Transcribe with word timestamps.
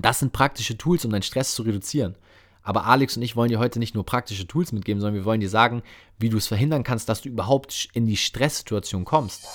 Das 0.00 0.20
sind 0.20 0.32
praktische 0.32 0.78
Tools, 0.78 1.04
um 1.04 1.10
deinen 1.10 1.22
Stress 1.22 1.54
zu 1.54 1.62
reduzieren. 1.62 2.14
Aber 2.62 2.84
Alex 2.84 3.16
und 3.16 3.22
ich 3.22 3.34
wollen 3.34 3.48
dir 3.48 3.58
heute 3.58 3.78
nicht 3.78 3.94
nur 3.94 4.04
praktische 4.04 4.46
Tools 4.46 4.72
mitgeben, 4.72 5.00
sondern 5.00 5.14
wir 5.14 5.24
wollen 5.24 5.40
dir 5.40 5.48
sagen, 5.48 5.82
wie 6.18 6.28
du 6.28 6.36
es 6.36 6.46
verhindern 6.46 6.84
kannst, 6.84 7.08
dass 7.08 7.22
du 7.22 7.28
überhaupt 7.28 7.88
in 7.94 8.06
die 8.06 8.16
Stresssituation 8.16 9.04
kommst. 9.04 9.46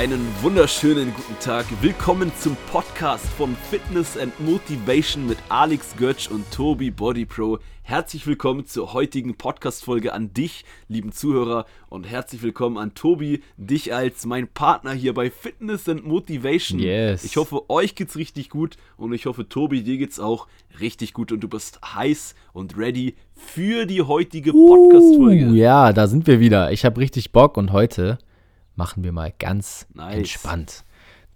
Einen 0.00 0.26
wunderschönen 0.40 1.12
guten 1.14 1.38
Tag. 1.40 1.66
Willkommen 1.82 2.32
zum 2.40 2.56
Podcast 2.72 3.26
von 3.36 3.54
Fitness 3.68 4.16
and 4.16 4.32
Motivation 4.40 5.26
mit 5.26 5.36
Alex 5.50 5.94
Götsch 5.98 6.30
und 6.30 6.50
Tobi 6.50 6.90
Body 6.90 7.26
Pro. 7.26 7.58
Herzlich 7.82 8.26
willkommen 8.26 8.64
zur 8.64 8.94
heutigen 8.94 9.34
Podcast-Folge 9.34 10.14
an 10.14 10.32
dich, 10.32 10.64
lieben 10.88 11.12
Zuhörer, 11.12 11.66
und 11.90 12.08
herzlich 12.08 12.42
willkommen 12.42 12.78
an 12.78 12.94
Tobi, 12.94 13.42
dich 13.58 13.92
als 13.92 14.24
mein 14.24 14.48
Partner 14.48 14.92
hier 14.92 15.12
bei 15.12 15.30
Fitness 15.30 15.86
and 15.86 16.06
Motivation. 16.06 16.78
Yes. 16.78 17.22
Ich 17.22 17.36
hoffe, 17.36 17.68
euch 17.68 17.94
geht's 17.94 18.16
richtig 18.16 18.48
gut 18.48 18.78
und 18.96 19.12
ich 19.12 19.26
hoffe, 19.26 19.50
Tobi, 19.50 19.82
dir 19.82 19.98
geht's 19.98 20.18
auch 20.18 20.46
richtig 20.80 21.12
gut 21.12 21.30
und 21.30 21.40
du 21.40 21.48
bist 21.48 21.78
heiß 21.94 22.34
und 22.54 22.78
ready 22.78 23.16
für 23.34 23.84
die 23.84 24.00
heutige 24.00 24.52
Podcast-Folge. 24.52 25.48
Uh, 25.48 25.54
ja, 25.54 25.92
da 25.92 26.06
sind 26.06 26.26
wir 26.26 26.40
wieder. 26.40 26.72
Ich 26.72 26.86
habe 26.86 26.98
richtig 26.98 27.32
Bock 27.32 27.58
und 27.58 27.72
heute 27.72 28.16
machen 28.80 29.04
wir 29.04 29.12
mal 29.12 29.30
ganz 29.38 29.86
Nice. 29.92 30.16
entspannt. 30.16 30.84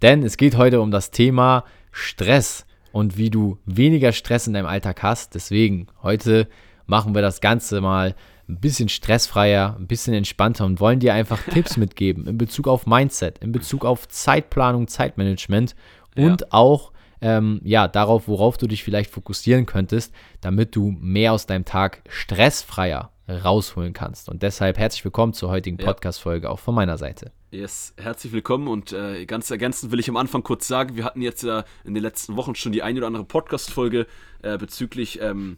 Denn 0.01 0.23
es 0.23 0.35
geht 0.35 0.57
heute 0.57 0.81
um 0.81 0.89
das 0.89 1.11
Thema 1.11 1.63
Stress 1.91 2.65
und 2.91 3.17
wie 3.17 3.29
du 3.29 3.59
weniger 3.65 4.13
Stress 4.13 4.47
in 4.47 4.53
deinem 4.53 4.65
Alltag 4.65 5.03
hast. 5.03 5.35
Deswegen, 5.35 5.85
heute 6.01 6.47
machen 6.87 7.13
wir 7.13 7.21
das 7.21 7.41
Ganze 7.41 7.81
mal 7.81 8.15
ein 8.49 8.59
bisschen 8.59 8.89
stressfreier, 8.89 9.75
ein 9.77 9.85
bisschen 9.85 10.15
entspannter 10.15 10.65
und 10.65 10.79
wollen 10.79 10.99
dir 10.99 11.13
einfach 11.13 11.39
Tipps 11.53 11.77
mitgeben 11.77 12.25
in 12.25 12.39
Bezug 12.39 12.67
auf 12.67 12.87
Mindset, 12.87 13.37
in 13.39 13.51
Bezug 13.51 13.85
auf 13.85 14.07
Zeitplanung, 14.07 14.87
Zeitmanagement 14.87 15.75
und 16.17 16.41
Ja. 16.41 16.47
auch 16.49 16.93
ähm, 17.21 17.61
ja, 17.63 17.87
darauf, 17.87 18.27
worauf 18.27 18.57
du 18.57 18.65
dich 18.65 18.83
vielleicht 18.83 19.11
fokussieren 19.11 19.67
könntest, 19.67 20.13
damit 20.41 20.75
du 20.75 20.91
mehr 20.99 21.31
aus 21.33 21.45
deinem 21.45 21.63
Tag 21.65 22.01
stressfreier 22.09 23.11
rausholen 23.29 23.93
kannst. 23.93 24.29
Und 24.29 24.41
deshalb 24.43 24.77
herzlich 24.77 25.03
willkommen 25.05 25.33
zur 25.33 25.49
heutigen. 25.49 25.77
Podcast-Folge 25.77 26.49
auch 26.49 26.59
von 26.59 26.75
meiner 26.75 26.97
Seite. 26.97 27.31
Yes, 27.51 27.93
herzlich 27.97 28.33
willkommen 28.33 28.67
und 28.67 28.91
äh, 28.91 29.25
ganz 29.25 29.49
ergänzend 29.49 29.91
will 29.91 29.99
ich 29.99 30.09
am 30.09 30.17
Anfang 30.17 30.43
kurz 30.43 30.67
sagen, 30.67 30.97
wir 30.97 31.05
hatten 31.05 31.21
jetzt 31.21 31.43
ja 31.43 31.63
in 31.85 31.93
den 31.93 32.03
letzten 32.03 32.35
Wochen 32.35 32.55
schon 32.55 32.71
die 32.71 32.83
eine 32.83 32.99
oder 32.99 33.07
andere 33.07 33.23
Podcast-Folge 33.23 34.07
äh, 34.41 34.57
bezüglich, 34.57 35.21
ähm, 35.21 35.57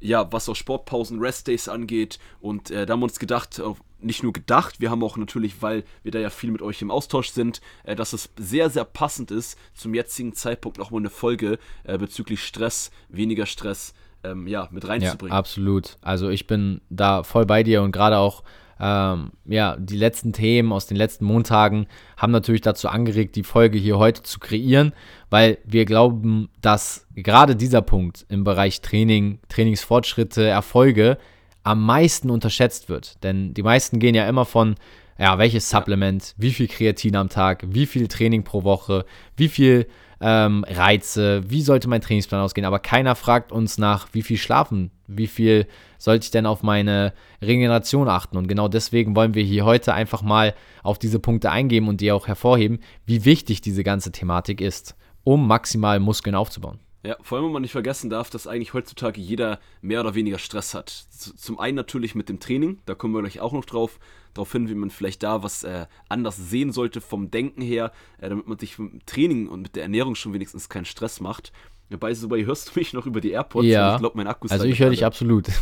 ja, 0.00 0.30
was 0.30 0.48
auch 0.48 0.56
Sportpausen, 0.56 1.20
Restdays 1.20 1.68
angeht 1.68 2.18
und 2.40 2.70
äh, 2.70 2.84
da 2.84 2.92
haben 2.92 3.00
wir 3.00 3.04
uns 3.04 3.18
gedacht, 3.18 3.60
äh, 3.60 3.62
nicht 4.00 4.22
nur 4.22 4.32
gedacht, 4.32 4.80
wir 4.80 4.90
haben 4.90 5.02
auch 5.02 5.16
natürlich, 5.16 5.62
weil 5.62 5.84
wir 6.02 6.12
da 6.12 6.18
ja 6.18 6.28
viel 6.30 6.50
mit 6.50 6.60
euch 6.60 6.82
im 6.82 6.90
Austausch 6.90 7.30
sind, 7.30 7.60
äh, 7.84 7.96
dass 7.96 8.12
es 8.12 8.28
sehr, 8.36 8.68
sehr 8.68 8.84
passend 8.84 9.30
ist, 9.30 9.58
zum 9.74 9.94
jetzigen 9.94 10.34
Zeitpunkt 10.34 10.76
nochmal 10.76 11.00
eine 11.00 11.10
Folge 11.10 11.58
äh, 11.84 11.96
bezüglich 11.96 12.44
Stress, 12.44 12.90
weniger 13.08 13.46
Stress, 13.46 13.94
ähm, 14.22 14.46
ja, 14.48 14.68
mit 14.70 14.82
Ja, 14.84 14.90
reinzubringen. 14.90 15.32
absolut. 15.36 15.96
Also 16.02 16.28
ich 16.28 16.46
bin 16.46 16.80
da 16.90 17.22
voll 17.22 17.46
bei 17.46 17.62
dir 17.62 17.82
und 17.82 17.92
gerade 17.92 18.18
auch 18.18 18.42
ähm, 18.80 19.32
ja, 19.46 19.76
die 19.76 19.96
letzten 19.96 20.32
Themen 20.32 20.72
aus 20.72 20.86
den 20.86 20.96
letzten 20.96 21.24
Montagen 21.24 21.86
haben 22.16 22.32
natürlich 22.32 22.60
dazu 22.60 22.88
angeregt, 22.88 23.36
die 23.36 23.42
Folge 23.42 23.78
hier 23.78 23.98
heute 23.98 24.22
zu 24.22 24.38
kreieren, 24.38 24.92
weil 25.30 25.58
wir 25.64 25.84
glauben, 25.84 26.48
dass 26.60 27.06
gerade 27.14 27.56
dieser 27.56 27.82
Punkt 27.82 28.24
im 28.28 28.44
Bereich 28.44 28.80
Training, 28.80 29.40
Trainingsfortschritte, 29.48 30.44
Erfolge 30.44 31.18
am 31.64 31.84
meisten 31.84 32.30
unterschätzt 32.30 32.88
wird. 32.88 33.22
Denn 33.24 33.52
die 33.54 33.62
meisten 33.62 33.98
gehen 33.98 34.14
ja 34.14 34.28
immer 34.28 34.44
von, 34.44 34.76
ja, 35.18 35.36
welches 35.38 35.68
Supplement, 35.68 36.34
wie 36.36 36.52
viel 36.52 36.68
Kreatin 36.68 37.16
am 37.16 37.28
Tag, 37.28 37.64
wie 37.68 37.86
viel 37.86 38.06
Training 38.06 38.44
pro 38.44 38.62
Woche, 38.62 39.04
wie 39.36 39.48
viel 39.48 39.86
ähm, 40.20 40.64
Reize, 40.68 41.42
wie 41.48 41.62
sollte 41.62 41.88
mein 41.88 42.00
Trainingsplan 42.00 42.40
ausgehen, 42.40 42.64
aber 42.64 42.78
keiner 42.78 43.14
fragt 43.14 43.52
uns 43.52 43.78
nach, 43.78 44.08
wie 44.12 44.22
viel 44.22 44.36
schlafen, 44.36 44.90
wie 45.06 45.26
viel 45.26 45.66
sollte 45.98 46.24
ich 46.24 46.30
denn 46.30 46.46
auf 46.46 46.62
meine 46.62 47.12
Regeneration 47.42 48.08
achten. 48.08 48.36
Und 48.36 48.48
genau 48.48 48.68
deswegen 48.68 49.14
wollen 49.16 49.34
wir 49.34 49.42
hier 49.42 49.64
heute 49.64 49.94
einfach 49.94 50.22
mal 50.22 50.54
auf 50.82 50.98
diese 50.98 51.18
Punkte 51.18 51.50
eingehen 51.50 51.88
und 51.88 52.00
dir 52.00 52.16
auch 52.16 52.26
hervorheben, 52.26 52.80
wie 53.06 53.24
wichtig 53.24 53.60
diese 53.60 53.84
ganze 53.84 54.12
Thematik 54.12 54.60
ist, 54.60 54.96
um 55.24 55.46
maximal 55.46 56.00
Muskeln 56.00 56.34
aufzubauen. 56.34 56.78
Ja, 57.04 57.16
vor 57.22 57.38
allem, 57.38 57.46
wenn 57.46 57.52
man 57.52 57.62
nicht 57.62 57.72
vergessen 57.72 58.10
darf, 58.10 58.28
dass 58.28 58.46
eigentlich 58.48 58.74
heutzutage 58.74 59.20
jeder 59.20 59.60
mehr 59.80 60.00
oder 60.00 60.14
weniger 60.16 60.38
Stress 60.38 60.74
hat. 60.74 60.88
Zum 60.90 61.58
einen 61.60 61.76
natürlich 61.76 62.14
mit 62.16 62.28
dem 62.28 62.40
Training, 62.40 62.80
da 62.86 62.94
kommen 62.94 63.14
wir 63.14 63.20
gleich 63.20 63.40
auch 63.40 63.52
noch 63.52 63.64
drauf, 63.64 64.00
darauf 64.34 64.50
hin, 64.50 64.68
wie 64.68 64.74
man 64.74 64.90
vielleicht 64.90 65.22
da 65.22 65.42
was 65.44 65.62
äh, 65.62 65.86
anders 66.08 66.36
sehen 66.36 66.72
sollte 66.72 67.00
vom 67.00 67.30
Denken 67.30 67.62
her, 67.62 67.92
äh, 68.18 68.28
damit 68.28 68.48
man 68.48 68.58
sich 68.58 68.76
dem 68.76 69.00
Training 69.06 69.48
und 69.48 69.62
mit 69.62 69.76
der 69.76 69.84
Ernährung 69.84 70.16
schon 70.16 70.32
wenigstens 70.32 70.68
keinen 70.68 70.86
Stress 70.86 71.20
macht. 71.20 71.52
Dabei 71.90 72.12
dabei 72.12 72.44
hörst 72.44 72.74
du 72.74 72.78
mich 72.80 72.92
noch 72.92 73.06
über 73.06 73.20
die 73.20 73.30
AirPods 73.30 73.66
Ja. 73.66 73.88
und 73.90 73.94
ich 73.94 74.00
glaube, 74.00 74.16
mein 74.16 74.26
Akku 74.26 74.46
ist 74.46 74.52
Also 74.52 74.64
ich 74.66 74.78
höre 74.80 74.90
dich 74.90 75.04
absolut. 75.04 75.48
Ich 75.48 75.60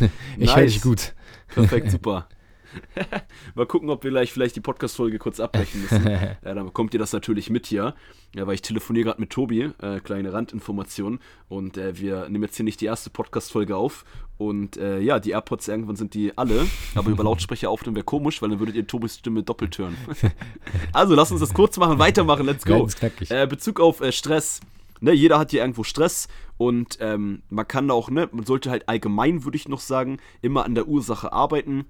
höre 0.49 0.63
Nice. 0.63 0.73
dich 0.73 0.81
gut. 0.81 1.13
Perfekt, 1.49 1.91
super. 1.91 2.27
Mal 3.55 3.65
gucken, 3.65 3.89
ob 3.89 4.03
wir 4.03 4.11
gleich 4.11 4.31
vielleicht 4.31 4.55
die 4.55 4.61
Podcast-Folge 4.61 5.19
kurz 5.19 5.39
abbrechen 5.39 5.81
müssen. 5.81 6.07
ja, 6.07 6.37
dann 6.41 6.65
bekommt 6.65 6.93
ihr 6.93 6.99
das 6.99 7.13
natürlich 7.13 7.49
mit 7.49 7.65
hier. 7.65 7.95
Ja, 8.35 8.45
weil 8.45 8.55
ich 8.55 8.61
telefoniere 8.61 9.05
gerade 9.05 9.21
mit 9.21 9.29
Tobi, 9.29 9.71
äh, 9.81 9.99
kleine 9.99 10.33
Randinformation. 10.33 11.19
Und 11.49 11.77
äh, 11.77 11.97
wir 11.97 12.29
nehmen 12.29 12.43
jetzt 12.43 12.55
hier 12.55 12.65
nicht 12.65 12.81
die 12.81 12.85
erste 12.85 13.09
Podcast-Folge 13.09 13.75
auf. 13.75 14.05
Und 14.37 14.77
äh, 14.77 14.99
ja, 14.99 15.19
die 15.19 15.31
AirPods 15.31 15.67
irgendwann 15.67 15.95
sind 15.95 16.13
die 16.13 16.37
alle. 16.37 16.67
Aber 16.95 17.09
über 17.09 17.23
Lautsprecher 17.23 17.69
aufnehmen 17.69 17.95
wäre 17.95 18.05
komisch, 18.05 18.41
weil 18.41 18.49
dann 18.49 18.59
würdet 18.59 18.75
ihr 18.75 18.85
Tobis 18.85 19.17
Stimme 19.17 19.43
doppelt 19.43 19.77
hören. 19.77 19.97
also 20.93 21.15
lasst 21.15 21.31
uns 21.31 21.41
das 21.41 21.53
kurz 21.53 21.77
machen, 21.77 21.99
weitermachen, 21.99 22.45
let's 22.45 22.65
go. 22.65 22.87
Äh, 23.29 23.47
Bezug 23.47 23.79
auf 23.79 24.01
äh, 24.01 24.11
Stress. 24.11 24.61
Ne, 24.99 25.11
jeder 25.11 25.37
hat 25.37 25.51
hier 25.51 25.61
irgendwo 25.61 25.83
Stress 25.83 26.27
und 26.57 26.97
ähm, 27.01 27.43
man 27.49 27.67
kann 27.67 27.91
auch, 27.91 28.09
ne, 28.09 28.29
man 28.31 28.45
sollte 28.45 28.71
halt 28.71 28.89
allgemein, 28.89 29.43
würde 29.43 29.55
ich 29.55 29.67
noch 29.67 29.79
sagen, 29.79 30.17
immer 30.41 30.65
an 30.65 30.73
der 30.73 30.87
Ursache 30.87 31.31
arbeiten 31.31 31.85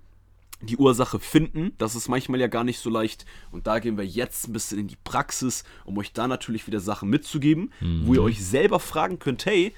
die 0.62 0.78
Ursache 0.78 1.20
finden. 1.20 1.74
Das 1.78 1.96
ist 1.96 2.08
manchmal 2.08 2.40
ja 2.40 2.48
gar 2.48 2.64
nicht 2.64 2.80
so 2.80 2.90
leicht. 2.90 3.26
Und 3.52 3.68
da 3.68 3.80
gehen 3.80 3.98
wir 3.98 4.06
jetzt 4.06 4.48
ein 4.48 4.54
bisschen 4.54 4.80
in 4.80 4.88
die 4.88 4.98
Praxis, 5.04 5.64
um 5.86 5.98
euch 5.98 6.14
da 6.14 6.28
natürlich 6.28 6.68
wieder 6.68 6.80
Sachen 6.80 7.10
mitzugeben, 7.10 7.72
wo 8.06 8.14
ihr 8.14 8.24
euch 8.24 8.44
selber 8.44 8.80
fragen 8.80 9.20
könnt, 9.20 9.46
hey, 9.46 9.74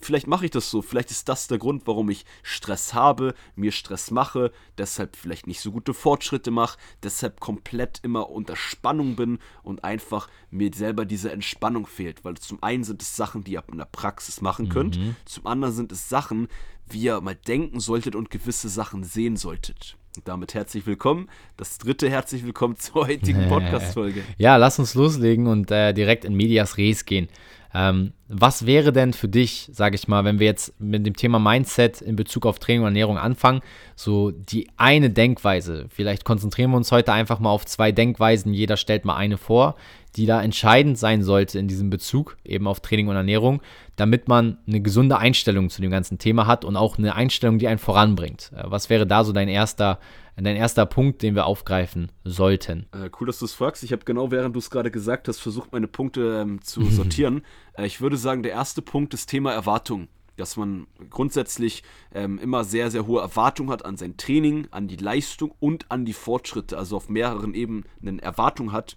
vielleicht 0.00 0.26
mache 0.26 0.44
ich 0.44 0.50
das 0.50 0.70
so, 0.70 0.82
vielleicht 0.82 1.10
ist 1.10 1.28
das 1.28 1.46
der 1.48 1.58
Grund, 1.58 1.86
warum 1.86 2.10
ich 2.10 2.24
Stress 2.42 2.94
habe, 2.94 3.34
mir 3.56 3.72
Stress 3.72 4.10
mache, 4.10 4.52
deshalb 4.76 5.16
vielleicht 5.16 5.46
nicht 5.46 5.60
so 5.60 5.72
gute 5.72 5.94
Fortschritte 5.94 6.50
mache, 6.50 6.78
deshalb 7.02 7.40
komplett 7.40 8.00
immer 8.02 8.30
unter 8.30 8.54
Spannung 8.54 9.16
bin 9.16 9.38
und 9.62 9.82
einfach 9.82 10.28
mir 10.50 10.70
selber 10.74 11.04
diese 11.06 11.32
Entspannung 11.32 11.86
fehlt. 11.86 12.24
Weil 12.24 12.34
zum 12.34 12.62
einen 12.62 12.84
sind 12.84 13.02
es 13.02 13.16
Sachen, 13.16 13.44
die 13.44 13.52
ihr 13.52 13.64
in 13.70 13.78
der 13.78 13.86
Praxis 13.86 14.40
machen 14.40 14.68
könnt, 14.68 14.98
zum 15.24 15.46
anderen 15.46 15.74
sind 15.74 15.90
es 15.90 16.08
Sachen, 16.08 16.48
wie 16.86 17.02
ihr 17.02 17.20
mal 17.20 17.34
denken 17.34 17.80
solltet 17.80 18.14
und 18.14 18.30
gewisse 18.30 18.68
Sachen 18.68 19.04
sehen 19.04 19.36
solltet. 19.36 19.96
Und 20.16 20.28
damit 20.28 20.54
herzlich 20.54 20.86
willkommen. 20.86 21.28
Das 21.56 21.78
dritte 21.78 22.08
herzlich 22.08 22.44
willkommen 22.44 22.76
zur 22.76 23.08
heutigen 23.08 23.48
Podcast-Folge. 23.48 24.22
Ja, 24.38 24.56
lass 24.56 24.78
uns 24.78 24.94
loslegen 24.94 25.48
und 25.48 25.72
äh, 25.72 25.92
direkt 25.92 26.24
in 26.24 26.34
Medias 26.34 26.78
Res 26.78 27.04
gehen. 27.04 27.28
Ähm, 27.74 28.12
was 28.28 28.66
wäre 28.66 28.92
denn 28.92 29.12
für 29.12 29.28
dich, 29.28 29.68
sage 29.72 29.96
ich 29.96 30.06
mal, 30.06 30.24
wenn 30.24 30.38
wir 30.38 30.46
jetzt 30.46 30.80
mit 30.80 31.04
dem 31.04 31.16
Thema 31.16 31.40
Mindset 31.40 32.00
in 32.00 32.14
Bezug 32.14 32.46
auf 32.46 32.60
Training 32.60 32.82
und 32.82 32.86
Ernährung 32.86 33.18
anfangen, 33.18 33.60
so 33.96 34.30
die 34.30 34.68
eine 34.76 35.10
Denkweise? 35.10 35.86
Vielleicht 35.88 36.24
konzentrieren 36.24 36.70
wir 36.70 36.76
uns 36.76 36.92
heute 36.92 37.12
einfach 37.12 37.40
mal 37.40 37.50
auf 37.50 37.66
zwei 37.66 37.90
Denkweisen. 37.90 38.54
Jeder 38.54 38.76
stellt 38.76 39.04
mal 39.04 39.16
eine 39.16 39.38
vor, 39.38 39.74
die 40.16 40.26
da 40.26 40.40
entscheidend 40.40 40.98
sein 40.98 41.24
sollte 41.24 41.58
in 41.58 41.66
diesem 41.66 41.90
Bezug, 41.90 42.36
eben 42.44 42.68
auf 42.68 42.78
Training 42.80 43.08
und 43.08 43.16
Ernährung, 43.16 43.60
damit 43.96 44.28
man 44.28 44.58
eine 44.68 44.80
gesunde 44.80 45.18
Einstellung 45.18 45.68
zu 45.68 45.82
dem 45.82 45.90
ganzen 45.90 46.18
Thema 46.18 46.46
hat 46.46 46.64
und 46.64 46.76
auch 46.76 46.98
eine 46.98 47.16
Einstellung, 47.16 47.58
die 47.58 47.66
einen 47.66 47.78
voranbringt. 47.78 48.52
Äh, 48.56 48.62
was 48.66 48.88
wäre 48.88 49.06
da 49.06 49.24
so 49.24 49.32
dein 49.32 49.48
erster, 49.48 49.98
dein 50.42 50.56
erster 50.56 50.84
Punkt, 50.86 51.22
den 51.22 51.36
wir 51.36 51.46
aufgreifen 51.46 52.10
sollten? 52.24 52.86
Äh, 52.92 53.10
cool, 53.20 53.28
dass 53.28 53.38
du 53.38 53.44
es 53.44 53.54
fragst. 53.54 53.84
Ich 53.84 53.92
habe 53.92 54.04
genau 54.04 54.32
während 54.32 54.56
du 54.56 54.58
es 54.58 54.70
gerade 54.70 54.90
gesagt 54.90 55.28
hast, 55.28 55.38
versucht, 55.38 55.72
meine 55.72 55.86
Punkte 55.86 56.40
ähm, 56.40 56.60
zu 56.62 56.84
sortieren. 56.90 57.42
äh, 57.74 57.86
ich 57.86 58.00
würde 58.00 58.16
sagen, 58.16 58.42
der 58.42 58.52
erste 58.52 58.82
Punkt 58.82 59.14
ist 59.14 59.26
Thema 59.26 59.52
Erwartung. 59.52 60.08
Dass 60.36 60.56
man 60.56 60.88
grundsätzlich 61.10 61.84
ähm, 62.12 62.40
immer 62.40 62.64
sehr, 62.64 62.90
sehr 62.90 63.06
hohe 63.06 63.20
Erwartungen 63.20 63.70
hat 63.70 63.84
an 63.84 63.96
sein 63.96 64.16
Training, 64.16 64.66
an 64.72 64.88
die 64.88 64.96
Leistung 64.96 65.54
und 65.60 65.88
an 65.92 66.04
die 66.04 66.12
Fortschritte. 66.12 66.76
Also 66.76 66.96
auf 66.96 67.08
mehreren 67.08 67.54
Ebenen 67.54 68.18
Erwartung 68.18 68.72
hat 68.72 68.96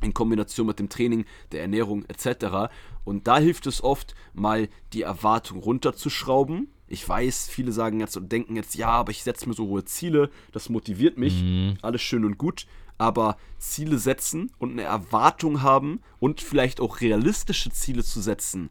in 0.00 0.14
Kombination 0.14 0.66
mit 0.66 0.78
dem 0.78 0.88
Training, 0.88 1.24
der 1.52 1.62
Ernährung 1.62 2.04
etc. 2.06 2.72
Und 3.04 3.26
da 3.26 3.38
hilft 3.38 3.66
es 3.66 3.82
oft, 3.82 4.14
mal 4.32 4.68
die 4.92 5.02
Erwartung 5.02 5.58
runterzuschrauben. 5.58 6.68
Ich 6.90 7.08
weiß, 7.08 7.48
viele 7.48 7.72
sagen 7.72 8.00
jetzt 8.00 8.16
und 8.16 8.30
denken 8.30 8.56
jetzt, 8.56 8.74
ja, 8.74 8.88
aber 8.88 9.12
ich 9.12 9.22
setze 9.22 9.48
mir 9.48 9.54
so 9.54 9.66
hohe 9.68 9.84
Ziele, 9.84 10.28
das 10.52 10.68
motiviert 10.68 11.16
mich, 11.18 11.42
alles 11.82 12.02
schön 12.02 12.24
und 12.24 12.36
gut. 12.36 12.66
Aber 12.98 13.38
Ziele 13.58 13.98
setzen 13.98 14.50
und 14.58 14.72
eine 14.72 14.82
Erwartung 14.82 15.62
haben 15.62 16.00
und 16.18 16.42
vielleicht 16.42 16.80
auch 16.80 17.00
realistische 17.00 17.70
Ziele 17.70 18.04
zu 18.04 18.20
setzen, 18.20 18.68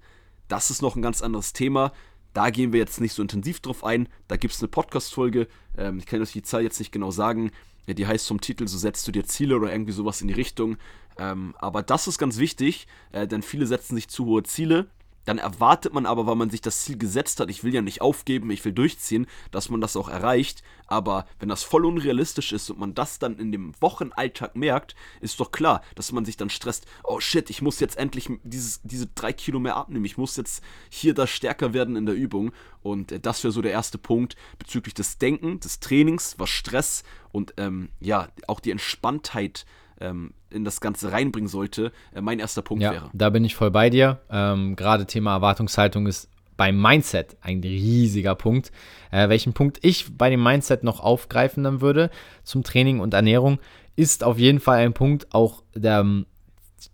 das 0.50 0.70
ist 0.70 0.82
noch 0.82 0.96
ein 0.96 1.02
ganz 1.02 1.22
anderes 1.22 1.54
Thema. 1.54 1.94
Da 2.34 2.50
gehen 2.50 2.74
wir 2.74 2.80
jetzt 2.80 3.00
nicht 3.00 3.14
so 3.14 3.22
intensiv 3.22 3.60
drauf 3.62 3.84
ein. 3.84 4.10
Da 4.28 4.36
gibt 4.36 4.54
es 4.54 4.60
eine 4.60 4.68
Podcast-Folge. 4.68 5.48
Ähm, 5.78 6.00
ich 6.00 6.06
kann 6.06 6.22
euch 6.22 6.32
die 6.32 6.44
Zahl 6.44 6.64
jetzt 6.64 6.80
nicht 6.80 6.92
genau 6.92 7.12
sagen. 7.12 7.52
Ja, 7.88 7.94
die 7.94 8.06
heißt 8.06 8.26
zum 8.26 8.42
Titel, 8.42 8.68
so 8.68 8.78
setzt 8.78 9.08
du 9.08 9.12
dir 9.12 9.26
Ziele 9.26 9.56
oder 9.56 9.72
irgendwie 9.72 9.94
sowas 9.94 10.22
in 10.22 10.28
die 10.28 10.34
Richtung. 10.34 10.78
Ähm, 11.18 11.56
aber 11.58 11.82
das 11.82 12.08
ist 12.08 12.18
ganz 12.18 12.38
wichtig, 12.38 12.88
äh, 13.12 13.28
denn 13.28 13.42
viele 13.42 13.66
setzen 13.66 13.96
sich 13.96 14.10
zu 14.10 14.26
hohe 14.26 14.44
Ziele 14.44 14.88
dann 15.30 15.38
erwartet 15.38 15.94
man 15.94 16.08
aber, 16.08 16.26
weil 16.26 16.36
man 16.36 16.50
sich 16.50 16.60
das 16.60 16.82
Ziel 16.82 16.98
gesetzt 16.98 17.40
hat, 17.40 17.52
ich 17.52 17.64
will 17.64 17.72
ja 17.72 17.84
nicht 17.84 18.02
aufgeben, 18.02 18.50
ich 18.50 18.66
will 18.66 18.74
durchziehen, 18.74 19.28
dass 19.52 19.70
man 19.70 19.80
das 19.80 19.96
auch 19.96 20.10
erreicht. 20.10 20.64
Aber 20.88 21.28
wenn 21.40 21.50
das 21.50 21.62
voll 21.62 21.86
unrealistisch 21.86 22.52
ist 22.52 22.72
und 22.72 22.80
man 22.80 22.96
das 22.96 23.20
dann 23.20 23.38
in 23.38 23.52
dem 23.52 23.80
Wochenalltag 23.80 24.56
merkt, 24.56 24.96
ist 25.22 25.40
doch 25.40 25.52
klar, 25.52 25.84
dass 25.94 26.12
man 26.12 26.26
sich 26.26 26.36
dann 26.36 26.50
stresst, 26.50 26.88
oh 27.04 27.20
shit, 27.20 27.52
ich 27.52 27.62
muss 27.62 27.80
jetzt 27.80 28.00
endlich 28.00 28.28
dieses, 28.44 28.82
diese 28.82 29.06
drei 29.06 29.32
Kilo 29.32 29.60
mehr 29.60 29.76
abnehmen, 29.76 30.06
ich 30.06 30.18
muss 30.18 30.36
jetzt 30.36 30.64
hier 30.90 31.14
da 31.14 31.28
stärker 31.28 31.76
werden 31.76 31.96
in 31.96 32.08
der 32.08 32.16
Übung. 32.16 32.52
Und 32.82 33.12
äh, 33.12 33.20
das 33.20 33.44
wäre 33.44 33.52
so 33.52 33.62
der 33.62 33.72
erste 33.72 34.00
Punkt 34.00 34.36
bezüglich 34.58 34.96
des 34.96 35.20
Denken, 35.20 35.60
des 35.60 35.80
Trainings, 35.80 36.40
was 36.40 36.50
Stress 36.50 37.04
und 37.32 37.54
ähm, 37.58 37.90
ja, 38.00 38.30
auch 38.48 38.62
die 38.62 38.72
Entspanntheit 38.72 39.68
ähm, 40.00 40.34
in 40.50 40.66
das 40.66 40.82
Ganze 40.82 41.12
reinbringen 41.12 41.48
sollte, 41.48 41.92
äh, 42.14 42.22
mein 42.22 42.40
erster 42.40 42.62
Punkt 42.62 42.84
ja, 42.84 42.92
wäre. 42.92 43.10
Da 43.14 43.30
bin 43.30 43.44
ich 43.44 43.56
voll 43.56 43.72
bei 43.72 43.90
dir. 43.90 44.20
Ähm, 44.30 44.76
Gerade 44.76 45.06
Thema 45.06 45.34
Erwartungshaltung 45.34 46.08
ist 46.08 46.30
beim 46.58 46.82
Mindset 46.82 47.38
ein 47.42 47.62
riesiger 47.62 48.36
Punkt. 48.36 48.72
Äh, 49.12 49.30
welchen 49.30 49.54
Punkt 49.54 49.80
ich 49.82 50.18
bei 50.18 50.30
dem 50.30 50.44
Mindset 50.44 50.84
noch 50.84 51.00
aufgreifen 51.00 51.64
dann 51.64 51.82
würde 51.82 52.10
zum 52.44 52.64
Training 52.64 53.00
und 53.00 53.14
Ernährung, 53.14 53.60
ist 53.96 54.24
auf 54.24 54.38
jeden 54.38 54.60
Fall 54.60 54.80
ein 54.80 54.94
Punkt 54.94 55.34
auch 55.34 55.64
der 55.74 56.00
ähm, 56.00 56.26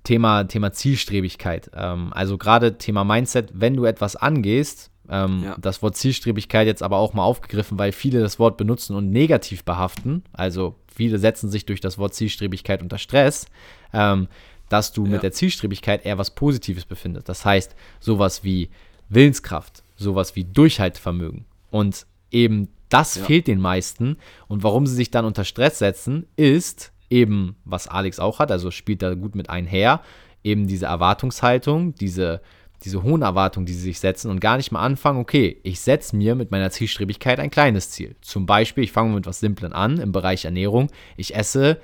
Thema, 0.04 0.44
Thema 0.46 0.72
Zielstrebigkeit. 0.72 1.72
Ähm, 1.76 2.12
also 2.14 2.38
gerade 2.38 2.78
Thema 2.78 3.04
Mindset, 3.04 3.52
wenn 3.54 3.76
du 3.76 3.86
etwas 3.86 4.16
angehst, 4.16 4.92
ähm, 5.10 5.44
ja. 5.44 5.56
Das 5.60 5.82
Wort 5.82 5.96
Zielstrebigkeit 5.96 6.68
jetzt 6.68 6.84
aber 6.84 6.98
auch 6.98 7.14
mal 7.14 7.24
aufgegriffen, 7.24 7.78
weil 7.78 7.92
viele 7.92 8.22
das 8.22 8.40
Wort 8.40 8.58
benutzen 8.58 8.96
und 8.96 9.12
negativ 9.12 9.64
behaften. 9.64 10.24
Also 10.34 10.76
viele 10.96 11.20
setzen 11.20 11.50
sich 11.50 11.66
durch 11.66 11.82
das 11.82 11.98
Wort 11.98 12.14
Zielstrebigkeit 12.14 12.82
unter 12.82 12.98
Stress, 12.98 13.48
ähm, 13.94 14.28
dass 14.70 14.94
du 14.94 15.06
ja. 15.06 15.12
mit 15.12 15.24
der 15.24 15.32
Zielstrebigkeit 15.32 16.06
eher 16.06 16.18
was 16.18 16.34
Positives 16.34 16.86
befindest. 16.86 17.30
Das 17.30 17.46
heißt, 17.46 17.76
sowas 18.00 18.44
wie 18.44 18.70
Willenskraft, 19.10 19.84
sowas 19.96 20.36
wie 20.36 20.46
Durchhaltevermögen. 20.46 21.46
Und 21.70 22.08
eben 22.32 22.70
das 22.90 23.16
ja. 23.16 23.26
fehlt 23.26 23.48
den 23.48 23.60
meisten. 23.60 24.18
Und 24.48 24.64
warum 24.64 24.88
sie 24.88 24.96
sich 24.96 25.12
dann 25.12 25.26
unter 25.26 25.44
Stress 25.44 25.80
setzen, 25.80 26.26
ist 26.36 26.92
eben, 27.10 27.56
was 27.66 27.88
Alex 27.88 28.20
auch 28.20 28.40
hat, 28.40 28.52
also 28.52 28.72
spielt 28.72 29.02
da 29.02 29.14
gut 29.14 29.36
mit 29.36 29.50
einher, 29.50 30.02
eben 30.44 30.68
diese 30.68 30.86
Erwartungshaltung, 30.86 31.96
diese 31.96 32.42
diese 32.86 33.04
hohen 33.04 33.24
Erwartungen, 33.24 33.66
die 33.66 33.74
sie 33.74 33.82
sich 33.82 34.00
setzen 34.00 34.30
und 34.32 34.40
gar 34.40 34.58
nicht 34.58 34.72
mal 34.72 34.82
anfangen, 34.82 35.20
okay, 35.20 35.60
ich 35.64 35.80
setze 35.80 36.16
mir 36.16 36.36
mit 36.36 36.52
meiner 36.52 36.70
Zielstrebigkeit 36.70 37.40
ein 37.40 37.50
kleines 37.50 37.90
Ziel. 37.90 38.16
Zum 38.22 38.46
Beispiel, 38.46 38.84
ich 38.84 38.92
fange 38.92 39.14
mit 39.14 39.26
was 39.26 39.40
Simplen 39.40 39.74
an 39.74 40.00
im 40.00 40.12
Bereich 40.12 40.46
Ernährung. 40.46 40.90
Ich 41.18 41.36
esse 41.36 41.80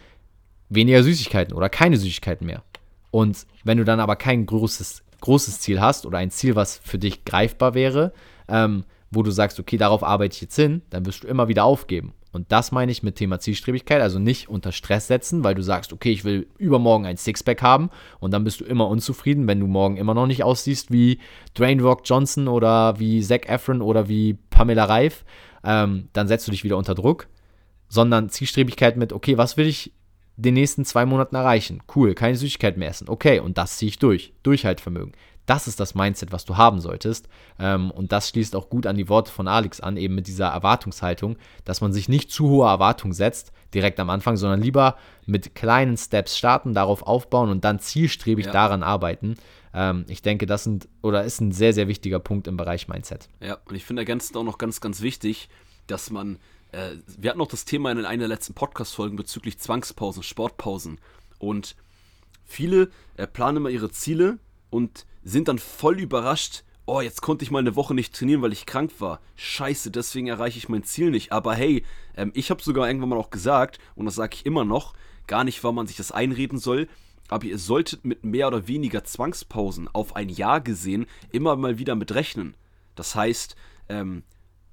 weniger 0.69 1.03
Süßigkeiten 1.03 1.53
oder 1.53 1.69
keine 1.69 1.98
Süßigkeiten 1.98 2.45
mehr. 2.45 2.63
Und 3.09 3.45
wenn 3.63 3.77
du 3.77 3.83
dann 3.83 4.00
aber 4.00 4.15
kein 4.15 4.45
großes, 4.45 5.03
großes 5.19 5.59
Ziel 5.59 5.81
hast 5.81 6.06
oder 6.06 6.19
ein 6.19 6.31
Ziel, 6.31 6.56
was 6.56 6.80
für 6.83 6.98
dich 6.98 7.25
greifbar 7.25 7.74
wäre, 7.74 8.13
ähm, 8.47 8.86
wo 9.09 9.24
du 9.24 9.31
sagst, 9.31 9.59
okay, 9.59 9.77
darauf 9.77 10.04
arbeite 10.04 10.36
ich 10.36 10.42
jetzt 10.42 10.56
hin, 10.56 10.81
dann 10.89 11.06
wirst 11.06 11.24
du 11.24 11.27
immer 11.27 11.47
wieder 11.47 11.65
aufgeben. 11.65 12.13
Und 12.31 12.51
das 12.51 12.72
meine 12.72 12.92
ich 12.92 13.04
mit 13.04 13.16
Thema 13.16 13.39
Zielstrebigkeit, 13.39 14.01
also 14.01 14.18
nicht 14.18 14.50
unter 14.50 14.72
Stress 14.72 15.07
setzen, 15.07 15.44
weil 15.44 15.56
du 15.56 15.62
sagst, 15.62 15.92
okay, 15.92 16.12
ich 16.12 16.24
will 16.24 16.48
übermorgen 16.57 17.06
ein 17.06 17.18
Sixpack 17.18 17.62
haben 17.62 17.89
und 18.19 18.31
dann 18.31 18.44
bist 18.44 18.62
du 18.62 18.66
immer 18.66 18.88
unzufrieden, 18.88 19.48
wenn 19.48 19.60
du 19.60 19.68
morgen 19.68 19.98
immer 19.98 20.13
noch 20.13 20.28
nicht 20.28 20.44
aussiehst 20.44 20.92
wie 20.92 21.19
Dwayne 21.57 21.83
Rock 21.83 22.01
Johnson 22.06 22.48
oder 22.48 23.00
wie 23.00 23.22
Zac 23.22 23.50
Efron 23.50 23.81
oder 23.81 24.07
wie 24.07 24.38
Pamela 24.50 24.86
Reif, 24.86 25.25
ähm, 25.63 26.07
dann 26.13 26.28
setzt 26.28 26.48
du 26.48 26.51
dich 26.51 26.63
wieder 26.63 26.78
unter 26.78 26.95
Druck, 26.95 27.28
sondern 27.89 28.30
Zielstrebigkeit 28.30 28.95
mit, 28.95 29.12
okay, 29.12 29.38
was 29.38 29.57
will 29.57 29.68
ich 29.68 29.94
den 30.38 30.54
nächsten 30.54 30.86
zwei 30.86 31.06
Monaten 31.06 31.36
erreichen? 31.36 31.83
Cool, 31.94 32.13
keine 32.16 32.36
Süßigkeit 32.36 32.78
mehr 32.78 32.89
essen. 32.89 33.10
Okay, 33.10 33.39
und 33.39 33.57
das 33.57 33.78
ziehe 33.78 33.89
ich 33.89 34.00
durch. 34.00 34.33
Durchhaltvermögen. 34.44 35.12
Das 35.45 35.67
ist 35.67 35.79
das 35.79 35.95
Mindset, 35.95 36.31
was 36.31 36.45
du 36.45 36.57
haben 36.57 36.79
solltest. 36.79 37.27
Ähm, 37.59 37.91
und 37.91 38.11
das 38.11 38.29
schließt 38.29 38.55
auch 38.55 38.69
gut 38.69 38.85
an 38.85 38.95
die 38.95 39.09
Worte 39.09 39.31
von 39.31 39.47
Alex 39.47 39.79
an, 39.79 39.97
eben 39.97 40.15
mit 40.15 40.27
dieser 40.27 40.47
Erwartungshaltung, 40.47 41.38
dass 41.65 41.81
man 41.81 41.93
sich 41.93 42.09
nicht 42.09 42.31
zu 42.31 42.47
hohe 42.47 42.67
Erwartungen 42.67 43.13
setzt, 43.13 43.51
direkt 43.73 43.99
am 43.99 44.09
Anfang, 44.09 44.38
sondern 44.38 44.61
lieber 44.61 44.97
mit 45.25 45.55
kleinen 45.55 45.97
Steps 45.97 46.38
starten, 46.38 46.73
darauf 46.73 47.03
aufbauen 47.03 47.49
und 47.49 47.63
dann 47.65 47.79
zielstrebig 47.79 48.47
ja. 48.47 48.51
daran 48.51 48.83
arbeiten. 48.83 49.35
Ähm, 49.73 50.05
ich 50.07 50.21
denke, 50.21 50.45
das 50.45 50.63
sind 50.63 50.88
oder 51.01 51.23
ist 51.23 51.41
ein 51.41 51.51
sehr, 51.51 51.73
sehr 51.73 51.87
wichtiger 51.87 52.19
Punkt 52.19 52.47
im 52.47 52.57
Bereich 52.57 52.87
Mindset. 52.87 53.29
Ja, 53.39 53.57
und 53.65 53.75
ich 53.75 53.85
finde 53.85 54.01
ergänzend 54.01 54.37
auch 54.37 54.44
noch 54.44 54.57
ganz, 54.57 54.81
ganz 54.81 55.01
wichtig, 55.01 55.49
dass 55.87 56.11
man, 56.11 56.37
äh, 56.71 56.91
wir 57.17 57.29
hatten 57.29 57.39
noch 57.39 57.47
das 57.47 57.65
Thema 57.65 57.91
in 57.91 58.05
einer 58.05 58.19
der 58.19 58.27
letzten 58.27 58.53
Podcast-Folgen 58.53 59.15
bezüglich 59.15 59.57
Zwangspausen, 59.59 60.23
Sportpausen. 60.23 60.99
Und 61.39 61.75
viele 62.45 62.89
äh, 63.17 63.27
planen 63.27 63.57
immer 63.57 63.69
ihre 63.69 63.91
Ziele 63.91 64.37
und 64.69 65.05
sind 65.23 65.47
dann 65.47 65.59
voll 65.59 66.00
überrascht, 66.00 66.63
oh, 66.85 67.01
jetzt 67.01 67.21
konnte 67.21 67.44
ich 67.44 67.51
mal 67.51 67.59
eine 67.59 67.75
Woche 67.75 67.94
nicht 67.94 68.13
trainieren, 68.13 68.41
weil 68.41 68.53
ich 68.53 68.65
krank 68.65 68.91
war. 69.00 69.21
Scheiße, 69.35 69.91
deswegen 69.91 70.27
erreiche 70.27 70.57
ich 70.57 70.69
mein 70.69 70.83
Ziel 70.83 71.12
nicht. 71.12 71.31
Aber 71.31 71.53
hey, 71.53 71.83
ähm, 72.18 72.31
ich 72.35 72.50
habe 72.50 72.62
sogar 72.62 72.88
irgendwann 72.88 73.09
mal 73.09 73.18
auch 73.18 73.29
gesagt, 73.29 73.79
und 73.95 74.06
das 74.06 74.15
sage 74.15 74.35
ich 74.35 74.45
immer 74.45 74.65
noch, 74.65 74.94
gar 75.27 75.44
nicht, 75.44 75.63
weil 75.63 75.73
man 75.73 75.88
sich 75.88 75.97
das 75.97 76.12
einreden 76.12 76.57
soll, 76.57 76.88
aber 77.29 77.45
ihr 77.45 77.57
solltet 77.57 78.03
mit 78.03 78.25
mehr 78.25 78.47
oder 78.47 78.68
weniger 78.68 79.06
Zwangspausen 79.06 79.88
auf 79.88 80.15
ein 80.18 80.27
Jahr 80.27 80.59
gesehen 80.59 81.06
immer 81.31 81.56
mal 81.56 81.79
wieder 81.79 81.95
mit 81.95 82.13
rechnen. 82.13 82.56
Das 82.95 83.15
heißt, 83.15 83.56
ähm, 83.88 84.23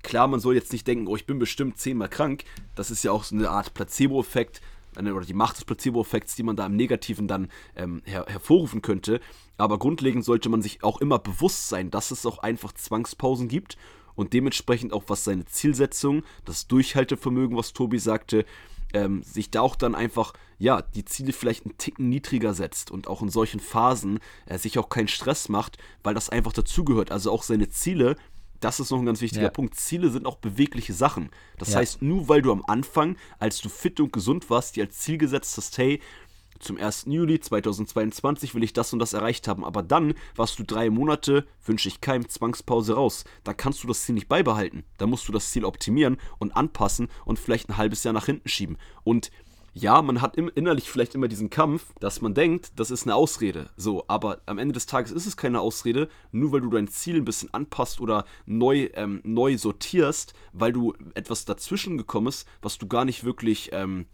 klar, 0.02 0.26
man 0.26 0.40
soll 0.40 0.56
jetzt 0.56 0.72
nicht 0.72 0.86
denken, 0.86 1.06
oh, 1.06 1.14
ich 1.14 1.26
bin 1.26 1.38
bestimmt 1.38 1.78
zehnmal 1.78 2.08
krank. 2.08 2.42
Das 2.74 2.90
ist 2.90 3.04
ja 3.04 3.12
auch 3.12 3.22
so 3.22 3.36
eine 3.36 3.50
Art 3.50 3.74
Placebo-Effekt 3.74 4.60
oder 5.06 5.24
die 5.24 5.34
Macht 5.34 5.56
des 5.56 5.64
Placebo-Effekts, 5.64 6.34
die 6.36 6.42
man 6.42 6.56
da 6.56 6.66
im 6.66 6.76
Negativen 6.76 7.28
dann 7.28 7.48
ähm, 7.76 8.02
her 8.04 8.26
hervorrufen 8.28 8.82
könnte. 8.82 9.20
Aber 9.56 9.78
grundlegend 9.78 10.24
sollte 10.24 10.48
man 10.48 10.62
sich 10.62 10.82
auch 10.82 11.00
immer 11.00 11.18
bewusst 11.18 11.68
sein, 11.68 11.90
dass 11.90 12.10
es 12.10 12.26
auch 12.26 12.38
einfach 12.38 12.72
Zwangspausen 12.72 13.48
gibt 13.48 13.76
und 14.14 14.32
dementsprechend 14.32 14.92
auch 14.92 15.04
was 15.06 15.24
seine 15.24 15.44
Zielsetzung, 15.44 16.24
das 16.44 16.66
Durchhaltevermögen, 16.66 17.56
was 17.56 17.72
Tobi 17.72 17.98
sagte, 17.98 18.44
ähm, 18.92 19.22
sich 19.22 19.50
da 19.50 19.60
auch 19.60 19.76
dann 19.76 19.94
einfach, 19.94 20.32
ja, 20.58 20.82
die 20.82 21.04
Ziele 21.04 21.32
vielleicht 21.32 21.64
einen 21.64 21.78
Ticken 21.78 22.08
niedriger 22.08 22.54
setzt 22.54 22.90
und 22.90 23.06
auch 23.06 23.22
in 23.22 23.28
solchen 23.28 23.60
Phasen 23.60 24.18
äh, 24.46 24.58
sich 24.58 24.78
auch 24.78 24.88
keinen 24.88 25.08
Stress 25.08 25.48
macht, 25.48 25.78
weil 26.02 26.14
das 26.14 26.30
einfach 26.30 26.52
dazugehört. 26.52 27.12
Also 27.12 27.30
auch 27.30 27.42
seine 27.42 27.68
Ziele 27.68 28.16
das 28.60 28.80
ist 28.80 28.90
noch 28.90 28.98
ein 28.98 29.06
ganz 29.06 29.20
wichtiger 29.20 29.44
ja. 29.44 29.50
Punkt. 29.50 29.74
Ziele 29.74 30.10
sind 30.10 30.26
auch 30.26 30.36
bewegliche 30.36 30.92
Sachen. 30.92 31.30
Das 31.58 31.72
ja. 31.72 31.78
heißt, 31.78 32.02
nur 32.02 32.28
weil 32.28 32.42
du 32.42 32.52
am 32.52 32.64
Anfang, 32.66 33.16
als 33.38 33.60
du 33.60 33.68
fit 33.68 34.00
und 34.00 34.12
gesund 34.12 34.50
warst, 34.50 34.76
dir 34.76 34.84
als 34.84 34.98
Ziel 34.98 35.18
gesetzt 35.18 35.56
hast, 35.56 35.78
hey, 35.78 36.00
zum 36.58 36.76
1. 36.76 37.04
Juli 37.08 37.38
2022 37.38 38.54
will 38.54 38.64
ich 38.64 38.72
das 38.72 38.92
und 38.92 38.98
das 38.98 39.12
erreicht 39.12 39.46
haben. 39.46 39.64
Aber 39.64 39.82
dann 39.82 40.14
warst 40.34 40.58
du 40.58 40.64
drei 40.64 40.90
Monate, 40.90 41.46
wünsche 41.64 41.88
ich 41.88 42.00
keinem 42.00 42.28
Zwangspause 42.28 42.94
raus. 42.94 43.24
Da 43.44 43.54
kannst 43.54 43.82
du 43.82 43.86
das 43.86 44.02
Ziel 44.02 44.16
nicht 44.16 44.28
beibehalten. 44.28 44.84
Da 44.96 45.06
musst 45.06 45.28
du 45.28 45.32
das 45.32 45.50
Ziel 45.50 45.64
optimieren 45.64 46.18
und 46.38 46.56
anpassen 46.56 47.08
und 47.24 47.38
vielleicht 47.38 47.68
ein 47.68 47.76
halbes 47.76 48.02
Jahr 48.04 48.14
nach 48.14 48.26
hinten 48.26 48.48
schieben. 48.48 48.76
Und 49.04 49.30
ja, 49.74 50.02
man 50.02 50.20
hat 50.20 50.36
innerlich 50.36 50.90
vielleicht 50.90 51.14
immer 51.14 51.28
diesen 51.28 51.50
Kampf, 51.50 51.92
dass 52.00 52.20
man 52.20 52.34
denkt, 52.34 52.72
das 52.76 52.90
ist 52.90 53.04
eine 53.04 53.14
Ausrede. 53.14 53.70
So, 53.76 54.04
aber 54.08 54.40
am 54.46 54.58
Ende 54.58 54.72
des 54.72 54.86
Tages 54.86 55.12
ist 55.12 55.26
es 55.26 55.36
keine 55.36 55.60
Ausrede, 55.60 56.08
nur 56.32 56.52
weil 56.52 56.60
du 56.60 56.70
dein 56.70 56.88
Ziel 56.88 57.16
ein 57.16 57.24
bisschen 57.24 57.52
anpasst 57.54 58.00
oder 58.00 58.24
neu, 58.46 58.90
ähm, 58.94 59.20
neu 59.24 59.56
sortierst, 59.56 60.34
weil 60.52 60.72
du 60.72 60.94
etwas 61.14 61.44
dazwischen 61.44 61.98
gekommen 61.98 62.28
ist, 62.28 62.48
was 62.62 62.78
du 62.78 62.86
gar 62.88 63.04
nicht 63.04 63.24
wirklich 63.24 63.70
ähm, 63.72 64.06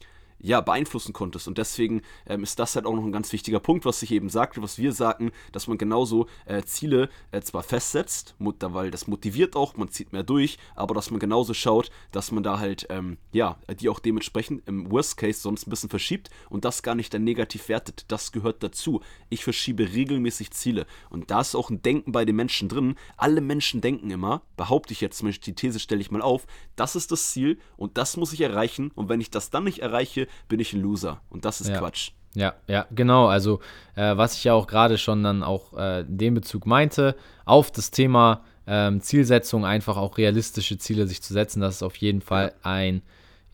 ja, 0.44 0.60
beeinflussen 0.60 1.14
konntest. 1.14 1.48
Und 1.48 1.56
deswegen 1.56 2.02
ähm, 2.26 2.42
ist 2.42 2.58
das 2.58 2.76
halt 2.76 2.84
auch 2.84 2.94
noch 2.94 3.04
ein 3.04 3.12
ganz 3.12 3.32
wichtiger 3.32 3.60
Punkt, 3.60 3.86
was 3.86 4.02
ich 4.02 4.10
eben 4.10 4.28
sagte, 4.28 4.60
was 4.60 4.76
wir 4.76 4.92
sagten, 4.92 5.32
dass 5.52 5.68
man 5.68 5.78
genauso 5.78 6.26
äh, 6.44 6.62
Ziele 6.62 7.08
äh, 7.32 7.40
zwar 7.40 7.62
festsetzt, 7.62 8.36
weil 8.38 8.90
das 8.90 9.06
motiviert 9.06 9.56
auch, 9.56 9.76
man 9.78 9.88
zieht 9.88 10.12
mehr 10.12 10.22
durch, 10.22 10.58
aber 10.74 10.94
dass 10.94 11.10
man 11.10 11.18
genauso 11.18 11.54
schaut, 11.54 11.90
dass 12.12 12.30
man 12.30 12.42
da 12.42 12.58
halt, 12.58 12.86
ähm, 12.90 13.16
ja, 13.32 13.58
die 13.80 13.88
auch 13.88 13.98
dementsprechend 13.98 14.68
im 14.68 14.90
Worst 14.90 15.16
Case 15.16 15.40
sonst 15.40 15.66
ein 15.66 15.70
bisschen 15.70 15.88
verschiebt 15.88 16.28
und 16.50 16.66
das 16.66 16.82
gar 16.82 16.94
nicht 16.94 17.14
dann 17.14 17.24
negativ 17.24 17.70
wertet. 17.70 18.04
Das 18.08 18.30
gehört 18.30 18.62
dazu. 18.62 19.00
Ich 19.30 19.44
verschiebe 19.44 19.94
regelmäßig 19.94 20.50
Ziele. 20.50 20.84
Und 21.08 21.30
da 21.30 21.40
ist 21.40 21.54
auch 21.54 21.70
ein 21.70 21.80
Denken 21.80 22.12
bei 22.12 22.26
den 22.26 22.36
Menschen 22.36 22.68
drin. 22.68 22.96
Alle 23.16 23.40
Menschen 23.40 23.80
denken 23.80 24.10
immer, 24.10 24.42
behaupte 24.58 24.92
ich 24.92 25.00
jetzt, 25.00 25.22
die 25.22 25.54
These 25.54 25.80
stelle 25.80 26.02
ich 26.02 26.10
mal 26.10 26.20
auf, 26.20 26.46
das 26.76 26.96
ist 26.96 27.12
das 27.12 27.30
Ziel 27.30 27.58
und 27.78 27.96
das 27.96 28.18
muss 28.18 28.34
ich 28.34 28.42
erreichen. 28.42 28.90
Und 28.94 29.08
wenn 29.08 29.22
ich 29.22 29.30
das 29.30 29.48
dann 29.48 29.64
nicht 29.64 29.78
erreiche, 29.78 30.28
bin 30.48 30.60
ich 30.60 30.72
ein 30.72 30.80
Loser. 30.80 31.20
Und 31.30 31.44
das 31.44 31.60
ist 31.60 31.68
ja. 31.68 31.78
Quatsch. 31.78 32.10
Ja, 32.34 32.54
ja, 32.66 32.86
genau. 32.90 33.26
Also, 33.28 33.60
äh, 33.94 34.16
was 34.16 34.36
ich 34.36 34.44
ja 34.44 34.54
auch 34.54 34.66
gerade 34.66 34.98
schon 34.98 35.22
dann 35.22 35.42
auch 35.42 35.72
äh, 35.74 36.00
in 36.00 36.18
dem 36.18 36.34
Bezug 36.34 36.66
meinte, 36.66 37.16
auf 37.44 37.70
das 37.70 37.90
Thema 37.90 38.42
ähm, 38.66 39.00
Zielsetzung, 39.00 39.64
einfach 39.64 39.96
auch 39.96 40.18
realistische 40.18 40.78
Ziele 40.78 41.06
sich 41.06 41.22
zu 41.22 41.32
setzen, 41.32 41.60
das 41.60 41.76
ist 41.76 41.82
auf 41.82 41.96
jeden 41.96 42.20
Fall 42.20 42.54
ein 42.62 43.02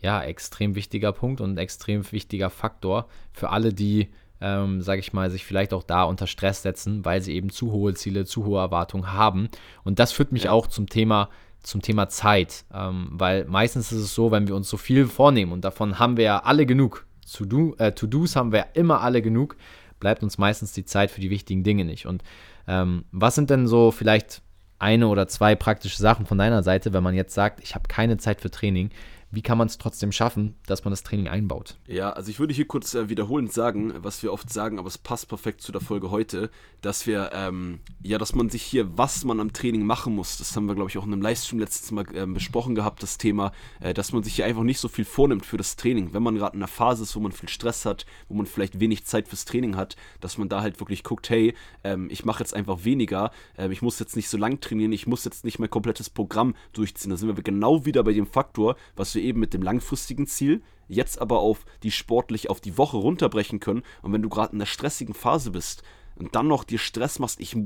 ja, 0.01 0.23
extrem 0.23 0.75
wichtiger 0.75 1.13
Punkt 1.13 1.41
und 1.41 1.55
ein 1.55 1.59
extrem 1.59 2.11
wichtiger 2.11 2.49
Faktor 2.49 3.07
für 3.33 3.51
alle, 3.51 3.75
die, 3.75 4.09
ähm, 4.41 4.81
sage 4.81 5.01
ich 5.01 5.13
mal, 5.13 5.31
sich 5.31 5.45
vielleicht 5.45 5.75
auch 5.75 5.83
da 5.83 6.05
unter 6.05 6.27
Stress 6.27 6.63
setzen, 6.63 7.05
weil 7.05 7.21
sie 7.21 7.35
eben 7.35 7.51
zu 7.51 7.73
hohe 7.73 7.93
Ziele, 7.93 8.25
zu 8.25 8.47
hohe 8.47 8.61
Erwartungen 8.61 9.13
haben. 9.13 9.51
Und 9.85 9.99
das 9.99 10.13
führt 10.13 10.33
mich 10.33 10.45
ja. 10.45 10.53
auch 10.53 10.67
zum 10.67 10.89
Thema 10.89 11.29
zum 11.63 11.83
Thema 11.83 12.09
Zeit, 12.09 12.65
ähm, 12.73 13.09
weil 13.13 13.45
meistens 13.45 13.93
ist 13.93 14.01
es 14.01 14.15
so, 14.15 14.31
wenn 14.31 14.49
wir 14.49 14.55
uns 14.57 14.69
so 14.69 14.77
viel 14.77 15.07
vornehmen 15.07 15.53
und 15.53 15.65
davon 15.65 15.99
haben 15.99 16.17
wir 16.17 16.25
ja 16.25 16.39
alle 16.41 16.67
genug. 16.67 17.07
To-Dos 17.33 17.79
äh, 17.79 17.93
to 17.93 18.09
haben 18.35 18.53
wir 18.53 18.69
immer 18.75 19.03
alle 19.03 19.23
genug, 19.23 19.57
bleibt 20.01 20.23
uns 20.23 20.39
meistens 20.39 20.73
die 20.73 20.85
Zeit 20.85 21.11
für 21.11 21.21
die 21.21 21.31
wichtigen 21.31 21.63
Dinge 21.63 21.85
nicht. 21.85 22.07
Und 22.07 22.23
ähm, 22.67 23.05
was 23.13 23.35
sind 23.35 23.51
denn 23.51 23.67
so 23.67 23.91
vielleicht 23.91 24.43
eine 24.79 25.09
oder 25.09 25.29
zwei 25.29 25.55
praktische 25.55 25.99
Sachen 25.99 26.27
von 26.27 26.39
deiner 26.39 26.63
Seite, 26.63 26.93
wenn 26.93 27.03
man 27.03 27.15
jetzt 27.15 27.35
sagt, 27.35 27.61
ich 27.61 27.75
habe 27.75 27.87
keine 27.87 28.17
Zeit 28.17 28.41
für 28.41 28.51
Training, 28.51 28.91
wie 29.31 29.43
kann 29.43 29.59
man 29.59 29.69
es 29.69 29.79
trotzdem 29.79 30.11
schaffen, 30.13 30.57
dass 30.67 30.85
man 30.85 30.91
das 30.91 31.03
Training 31.03 31.29
einbaut? 31.29 31.77
Ja, 31.87 32.11
also 32.11 32.31
ich 32.31 32.41
würde 32.41 32.53
hier 32.53 32.67
kurz 32.67 32.95
äh, 32.95 33.09
wiederholend 33.09 33.53
sagen, 33.53 33.95
was 33.99 34.23
wir 34.23 34.33
oft 34.33 34.53
sagen, 34.53 34.79
aber 34.79 34.89
es 34.89 34.99
passt 34.99 35.29
perfekt 35.29 35.61
zu 35.61 35.71
der 35.71 35.81
Folge 35.81 36.11
heute, 36.11 36.51
dass 36.81 37.07
wir, 37.07 37.31
ähm, 37.33 37.81
ja, 38.03 38.19
dass 38.19 38.35
man 38.35 38.49
sich 38.49 38.63
hier, 38.63 38.99
was 38.99 39.25
man 39.25 39.39
am 39.39 39.53
Training 39.53 39.85
machen 39.85 40.15
muss, 40.15 40.39
das 40.39 40.57
haben 40.57 40.67
wir, 40.67 40.75
glaube 40.75 40.91
ich, 40.91 40.99
auch 40.99 41.07
in 41.07 41.13
einem 41.13 41.23
Livestream 41.23 41.61
letztes 41.61 41.91
Mal 41.93 42.05
äh, 42.15 42.27
besprochen 42.27 42.75
gehabt, 42.75 43.03
das 43.03 43.19
Thema, 43.19 43.53
äh, 43.81 43.95
dass 43.95 44.13
man 44.13 44.23
sich 44.23 44.35
hier 44.35 44.47
einfach 44.47 44.65
nicht 44.65 44.81
so 44.81 44.89
viel 44.89 45.05
vornimmt 45.05 45.47
für 45.47 45.57
das 45.57 45.77
Training. 45.77 46.13
Wenn 46.13 46.23
man 46.23 46.35
gerade 46.35 46.57
in 46.57 46.63
einer 46.63 46.69
Phase 46.69 47.05
ist, 47.05 47.15
wo 47.15 47.21
man 47.21 47.33
viel 47.33 47.49
Stress 47.49 47.85
hat, 47.85 48.07
wo 48.29 48.35
man 48.35 48.47
vielleicht 48.47 48.81
wenig 48.81 49.05
Zeit 49.05 49.29
fürs 49.29 49.45
Training 49.45 49.77
hat, 49.77 49.97
dass 50.21 50.39
man 50.39 50.49
da 50.49 50.61
halt 50.61 50.81
wirklich 50.81 51.05
guckt, 51.05 51.31
hey, 51.31 51.55
ähm, 51.85 52.09
ich 52.11 52.25
mache 52.25 52.41
jetzt 52.41 52.55
einfach 52.55 52.85
weniger, 52.85 53.31
ähm, 53.57 53.71
ich 53.71 53.83
muss 53.83 54.01
jetzt 54.01 54.17
nicht 54.17 54.29
so 54.29 54.39
lang 54.39 54.61
trainieren, 54.61 54.93
ich 54.93 55.07
muss 55.07 55.25
jetzt 55.25 55.45
nicht 55.45 55.59
mein 55.61 55.71
komplettes 55.71 56.11
Programm 56.11 56.55
durchziehen. 56.73 57.11
Da 57.11 57.17
sind 57.17 57.35
wir 57.35 57.43
genau 57.43 57.85
wieder 57.85 58.03
bei 58.03 58.13
dem 58.13 58.27
Faktor, 58.27 58.77
was 58.97 59.15
wir 59.15 59.20
eben 59.21 59.41
mit 59.41 59.55
dem 59.55 59.63
langfristigen 59.63 60.27
Ziel 60.27 60.63
jetzt 60.89 61.21
aber 61.21 61.39
auf 61.39 61.65
die 61.83 61.91
sportlich 61.91 62.51
auf 62.51 62.61
die 62.61 62.77
Woche 62.77 62.97
runterbrechen 62.97 63.61
können. 63.61 63.83
Und 64.03 64.13
wenn 64.13 64.23
du 64.23 64.29
gerade 64.29 64.53
in 64.53 64.59
einer 64.59 64.67
stressigen 64.67 65.15
Phase 65.15 65.53
bist 65.53 65.83
und 66.17 66.35
dann 66.35 66.49
noch 66.49 66.65
dir 66.65 66.79
Stress 66.79 67.19
machst, 67.19 67.41
ich 67.41 67.57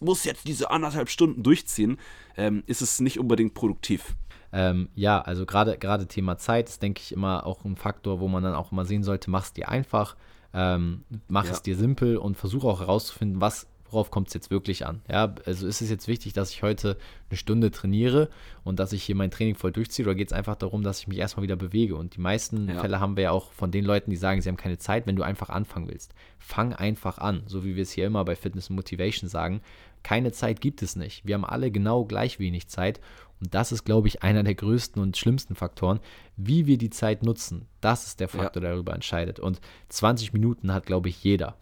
muss 0.00 0.24
jetzt 0.24 0.46
diese 0.46 0.70
anderthalb 0.70 1.10
Stunden 1.10 1.42
durchziehen, 1.42 1.98
ähm, 2.36 2.62
ist 2.66 2.80
es 2.80 3.00
nicht 3.00 3.18
unbedingt 3.18 3.54
produktiv. 3.54 4.14
Ähm, 4.52 4.90
ja, 4.94 5.20
also 5.20 5.46
gerade 5.46 5.78
gerade 5.78 6.06
Thema 6.06 6.36
Zeit 6.36 6.68
ist, 6.68 6.82
denke 6.82 7.00
ich, 7.02 7.12
immer 7.12 7.46
auch 7.46 7.64
ein 7.64 7.76
Faktor, 7.76 8.20
wo 8.20 8.28
man 8.28 8.42
dann 8.42 8.54
auch 8.54 8.70
immer 8.70 8.84
sehen 8.84 9.02
sollte, 9.02 9.30
mach 9.30 9.44
es 9.44 9.52
dir 9.52 9.68
einfach, 9.68 10.16
ähm, 10.52 11.04
mach 11.28 11.46
ja. 11.46 11.52
es 11.52 11.62
dir 11.62 11.76
simpel 11.76 12.18
und 12.18 12.36
versuche 12.36 12.66
auch 12.66 12.80
herauszufinden, 12.80 13.40
was 13.40 13.66
worauf 13.92 14.10
kommt 14.10 14.28
es 14.28 14.34
jetzt 14.34 14.50
wirklich 14.50 14.86
an? 14.86 15.02
Ja, 15.10 15.34
also 15.44 15.66
ist 15.66 15.82
es 15.82 15.90
jetzt 15.90 16.08
wichtig, 16.08 16.32
dass 16.32 16.50
ich 16.50 16.62
heute 16.62 16.96
eine 17.30 17.36
Stunde 17.36 17.70
trainiere 17.70 18.28
und 18.64 18.78
dass 18.78 18.92
ich 18.92 19.02
hier 19.02 19.14
mein 19.14 19.30
Training 19.30 19.54
voll 19.54 19.72
durchziehe 19.72 20.06
oder 20.06 20.14
geht 20.14 20.28
es 20.28 20.32
einfach 20.32 20.56
darum, 20.56 20.82
dass 20.82 21.00
ich 21.00 21.08
mich 21.08 21.18
erstmal 21.18 21.44
wieder 21.44 21.56
bewege? 21.56 21.96
Und 21.96 22.16
die 22.16 22.20
meisten 22.20 22.68
ja. 22.68 22.80
Fälle 22.80 23.00
haben 23.00 23.16
wir 23.16 23.24
ja 23.24 23.30
auch 23.30 23.52
von 23.52 23.70
den 23.70 23.84
Leuten, 23.84 24.10
die 24.10 24.16
sagen, 24.16 24.40
sie 24.40 24.48
haben 24.48 24.56
keine 24.56 24.78
Zeit, 24.78 25.06
wenn 25.06 25.16
du 25.16 25.22
einfach 25.22 25.50
anfangen 25.50 25.88
willst. 25.88 26.14
Fang 26.38 26.72
einfach 26.72 27.18
an, 27.18 27.42
so 27.46 27.64
wie 27.64 27.76
wir 27.76 27.82
es 27.82 27.92
hier 27.92 28.06
immer 28.06 28.24
bei 28.24 28.34
Fitness 28.36 28.70
und 28.70 28.76
Motivation 28.76 29.28
sagen. 29.28 29.60
Keine 30.02 30.32
Zeit 30.32 30.60
gibt 30.60 30.82
es 30.82 30.96
nicht. 30.96 31.24
Wir 31.24 31.34
haben 31.34 31.44
alle 31.44 31.70
genau 31.70 32.04
gleich 32.04 32.38
wenig 32.38 32.68
Zeit 32.68 33.00
und 33.42 33.54
das 33.54 33.72
ist, 33.72 33.84
glaube 33.84 34.06
ich, 34.06 34.22
einer 34.22 34.44
der 34.44 34.54
größten 34.54 35.02
und 35.02 35.16
schlimmsten 35.16 35.56
Faktoren. 35.56 35.98
Wie 36.36 36.66
wir 36.66 36.78
die 36.78 36.90
Zeit 36.90 37.24
nutzen, 37.24 37.66
das 37.80 38.06
ist 38.06 38.20
der 38.20 38.28
Faktor, 38.28 38.62
ja. 38.62 38.68
der 38.68 38.70
darüber 38.72 38.94
entscheidet. 38.94 39.40
Und 39.40 39.60
20 39.88 40.32
Minuten 40.32 40.72
hat, 40.72 40.86
glaube 40.86 41.08
ich, 41.08 41.24
jeder 41.24 41.56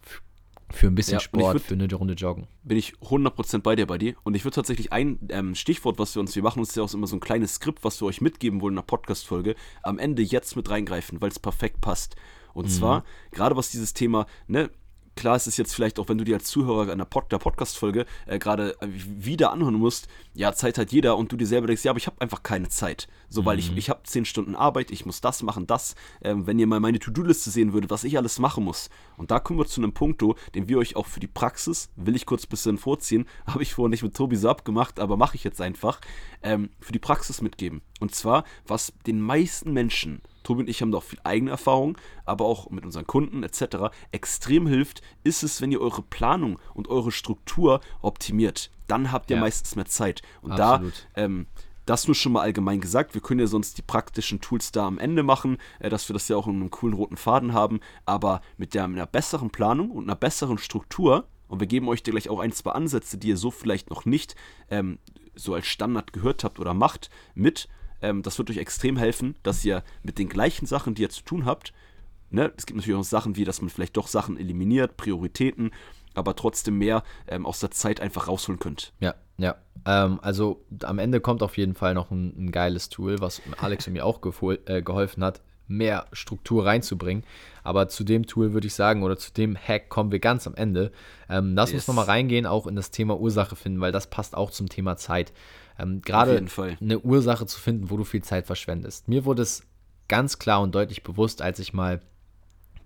für 0.73 0.87
ein 0.87 0.95
bisschen 0.95 1.13
ja, 1.13 1.19
Sport, 1.19 1.55
würd, 1.55 1.63
für 1.63 1.73
eine 1.73 1.91
Runde 1.93 2.13
Joggen. 2.13 2.47
Bin 2.63 2.77
ich 2.77 2.93
100% 2.97 3.59
bei 3.59 3.75
dir, 3.75 3.87
bei 3.87 3.97
dir. 3.97 4.15
Und 4.23 4.35
ich 4.35 4.43
würde 4.43 4.55
tatsächlich 4.55 4.91
ein 4.91 5.19
ähm, 5.29 5.55
Stichwort, 5.55 5.99
was 5.99 6.15
wir 6.15 6.19
uns, 6.19 6.35
wir 6.35 6.43
machen 6.43 6.59
uns 6.59 6.75
ja 6.75 6.83
auch 6.83 6.93
immer 6.93 7.07
so 7.07 7.15
ein 7.15 7.19
kleines 7.19 7.55
Skript, 7.55 7.83
was 7.83 8.01
wir 8.01 8.05
euch 8.07 8.21
mitgeben 8.21 8.61
wollen 8.61 8.73
in 8.73 8.79
einer 8.79 8.85
Podcast-Folge, 8.85 9.55
am 9.83 9.99
Ende 9.99 10.21
jetzt 10.21 10.55
mit 10.55 10.69
reingreifen, 10.69 11.21
weil 11.21 11.29
es 11.29 11.39
perfekt 11.39 11.81
passt. 11.81 12.15
Und 12.53 12.65
mhm. 12.65 12.69
zwar, 12.69 13.03
gerade 13.31 13.55
was 13.55 13.71
dieses 13.71 13.93
Thema, 13.93 14.25
ne, 14.47 14.69
klar 15.21 15.35
ist 15.35 15.45
es 15.45 15.55
jetzt 15.55 15.75
vielleicht 15.75 15.99
auch, 15.99 16.09
wenn 16.09 16.17
du 16.17 16.23
dir 16.23 16.33
als 16.33 16.45
Zuhörer 16.45 16.91
einer 16.91 17.05
Pod, 17.05 17.31
der 17.31 17.37
Podcast-Folge 17.37 18.07
äh, 18.25 18.39
gerade 18.39 18.75
äh, 18.81 18.87
wieder 18.89 19.51
anhören 19.51 19.75
musst, 19.75 20.07
ja, 20.33 20.51
Zeit 20.51 20.79
hat 20.79 20.91
jeder 20.91 21.15
und 21.15 21.31
du 21.31 21.37
dir 21.37 21.45
selber 21.45 21.67
denkst, 21.67 21.85
ja, 21.85 21.91
aber 21.91 21.99
ich 21.99 22.07
habe 22.07 22.19
einfach 22.19 22.41
keine 22.41 22.69
Zeit. 22.69 23.07
So, 23.29 23.45
weil 23.45 23.57
mhm. 23.57 23.59
ich, 23.59 23.77
ich 23.77 23.89
habe 23.91 24.01
zehn 24.03 24.25
Stunden 24.25 24.55
Arbeit, 24.55 24.89
ich 24.89 25.05
muss 25.05 25.21
das 25.21 25.43
machen, 25.43 25.67
das. 25.67 25.93
Ähm, 26.23 26.47
wenn 26.47 26.57
ihr 26.57 26.65
mal 26.65 26.79
meine 26.79 26.97
To-Do-Liste 26.97 27.51
sehen 27.51 27.71
würdet, 27.71 27.91
was 27.91 28.03
ich 28.03 28.17
alles 28.17 28.39
machen 28.39 28.63
muss. 28.63 28.89
Und 29.15 29.29
da 29.29 29.39
kommen 29.39 29.59
wir 29.59 29.67
zu 29.67 29.79
einem 29.79 29.93
Punkt, 29.93 30.23
den 30.55 30.67
wir 30.67 30.79
euch 30.79 30.95
auch 30.95 31.05
für 31.05 31.19
die 31.19 31.27
Praxis, 31.27 31.91
will 31.95 32.15
ich 32.15 32.25
kurz 32.25 32.45
ein 32.45 32.49
bisschen 32.49 32.79
vorziehen, 32.79 33.27
habe 33.45 33.61
ich 33.61 33.75
vorher 33.75 33.91
nicht 33.91 34.01
mit 34.01 34.15
Tobi 34.15 34.37
so 34.37 34.49
abgemacht, 34.49 34.99
aber 34.99 35.17
mache 35.17 35.35
ich 35.35 35.43
jetzt 35.43 35.61
einfach, 35.61 36.01
ähm, 36.41 36.71
für 36.79 36.93
die 36.93 36.99
Praxis 36.99 37.41
mitgeben. 37.41 37.81
Und 37.99 38.15
zwar, 38.15 38.43
was 38.65 38.91
den 39.05 39.21
meisten 39.21 39.71
Menschen 39.71 40.23
Tobi 40.43 40.61
und 40.61 40.69
ich 40.69 40.81
haben 40.81 40.91
da 40.91 40.99
auch 40.99 41.03
viel 41.03 41.19
eigene 41.23 41.51
Erfahrung, 41.51 41.97
aber 42.25 42.45
auch 42.45 42.69
mit 42.69 42.85
unseren 42.85 43.07
Kunden 43.07 43.43
etc. 43.43 43.93
extrem 44.11 44.67
hilft, 44.67 45.01
ist 45.23 45.43
es, 45.43 45.61
wenn 45.61 45.71
ihr 45.71 45.81
eure 45.81 46.01
Planung 46.01 46.59
und 46.73 46.87
eure 46.87 47.11
Struktur 47.11 47.81
optimiert. 48.01 48.71
Dann 48.87 49.11
habt 49.11 49.29
ihr 49.29 49.37
ja. 49.37 49.41
meistens 49.41 49.75
mehr 49.75 49.85
Zeit. 49.85 50.21
Und 50.41 50.51
Absolut. 50.51 51.07
da, 51.13 51.21
ähm, 51.23 51.47
das 51.85 52.07
nur 52.07 52.15
schon 52.15 52.31
mal 52.31 52.41
allgemein 52.41 52.81
gesagt. 52.81 53.13
Wir 53.13 53.21
können 53.21 53.39
ja 53.39 53.47
sonst 53.47 53.77
die 53.77 53.81
praktischen 53.81 54.39
Tools 54.41 54.71
da 54.71 54.85
am 54.85 54.99
Ende 54.99 55.23
machen, 55.23 55.57
äh, 55.79 55.89
dass 55.89 56.07
wir 56.09 56.13
das 56.13 56.27
ja 56.27 56.37
auch 56.37 56.47
in 56.47 56.55
einem 56.55 56.71
coolen 56.71 56.95
roten 56.95 57.17
Faden 57.17 57.53
haben. 57.53 57.79
Aber 58.05 58.41
mit, 58.57 58.73
der, 58.73 58.87
mit 58.87 58.97
einer 58.97 59.07
besseren 59.07 59.49
Planung 59.49 59.91
und 59.91 60.05
einer 60.05 60.15
besseren 60.15 60.57
Struktur, 60.57 61.27
und 61.47 61.59
wir 61.59 61.67
geben 61.67 61.89
euch 61.89 62.03
gleich 62.03 62.29
auch 62.29 62.39
ein, 62.39 62.53
zwei 62.53 62.71
Ansätze, 62.71 63.17
die 63.17 63.29
ihr 63.29 63.37
so 63.37 63.51
vielleicht 63.51 63.89
noch 63.89 64.05
nicht 64.05 64.35
ähm, 64.69 64.99
so 65.35 65.53
als 65.53 65.67
Standard 65.67 66.13
gehört 66.13 66.43
habt 66.43 66.59
oder 66.59 66.73
macht, 66.73 67.09
mit, 67.33 67.67
ähm, 68.01 68.23
das 68.23 68.37
wird 68.37 68.49
euch 68.49 68.57
extrem 68.57 68.97
helfen, 68.97 69.35
dass 69.43 69.63
ihr 69.63 69.83
mit 70.03 70.17
den 70.17 70.29
gleichen 70.29 70.65
Sachen, 70.65 70.95
die 70.95 71.03
ihr 71.03 71.09
zu 71.09 71.23
tun 71.23 71.45
habt, 71.45 71.73
ne, 72.29 72.51
es 72.57 72.65
gibt 72.65 72.77
natürlich 72.77 72.99
auch 72.99 73.03
Sachen 73.03 73.35
wie, 73.35 73.43
dass 73.43 73.61
man 73.61 73.69
vielleicht 73.69 73.97
doch 73.97 74.07
Sachen 74.07 74.37
eliminiert, 74.37 74.97
Prioritäten, 74.97 75.71
aber 76.13 76.35
trotzdem 76.35 76.77
mehr 76.77 77.03
ähm, 77.27 77.45
aus 77.45 77.59
der 77.59 77.71
Zeit 77.71 77.99
einfach 78.01 78.27
rausholen 78.27 78.59
könnt. 78.59 78.93
Ja, 78.99 79.15
ja. 79.37 79.55
Ähm, 79.85 80.19
also 80.21 80.63
am 80.83 80.99
Ende 80.99 81.21
kommt 81.21 81.41
auf 81.43 81.57
jeden 81.57 81.75
Fall 81.75 81.93
noch 81.93 82.11
ein, 82.11 82.33
ein 82.37 82.51
geiles 82.51 82.89
Tool, 82.89 83.19
was 83.19 83.41
Alex 83.57 83.87
und 83.87 83.93
mir 83.93 84.05
auch 84.05 84.19
äh, 84.65 84.81
geholfen 84.81 85.23
hat, 85.23 85.41
mehr 85.67 86.05
Struktur 86.11 86.65
reinzubringen. 86.65 87.23
Aber 87.63 87.87
zu 87.87 88.03
dem 88.03 88.27
Tool 88.27 88.53
würde 88.53 88.67
ich 88.67 88.73
sagen, 88.73 89.03
oder 89.03 89.17
zu 89.17 89.31
dem 89.31 89.55
Hack 89.57 89.89
kommen 89.89 90.11
wir 90.11 90.19
ganz 90.19 90.45
am 90.45 90.55
Ende. 90.55 90.91
Ähm, 91.29 91.55
lass 91.55 91.71
yes. 91.71 91.81
uns 91.81 91.87
nochmal 91.87 92.05
reingehen, 92.05 92.45
auch 92.45 92.67
in 92.67 92.75
das 92.75 92.91
Thema 92.91 93.19
Ursache 93.19 93.55
finden, 93.55 93.79
weil 93.79 93.91
das 93.91 94.07
passt 94.07 94.35
auch 94.35 94.51
zum 94.51 94.69
Thema 94.69 94.97
Zeit. 94.97 95.31
Ähm, 95.81 96.01
Gerade 96.01 96.45
eine 96.79 96.99
Ursache 96.99 97.45
zu 97.45 97.59
finden, 97.59 97.89
wo 97.89 97.97
du 97.97 98.03
viel 98.03 98.23
Zeit 98.23 98.45
verschwendest. 98.45 99.07
Mir 99.07 99.25
wurde 99.25 99.41
es 99.41 99.63
ganz 100.07 100.39
klar 100.39 100.61
und 100.61 100.75
deutlich 100.75 101.03
bewusst, 101.03 101.41
als 101.41 101.59
ich 101.59 101.73
mal 101.73 102.01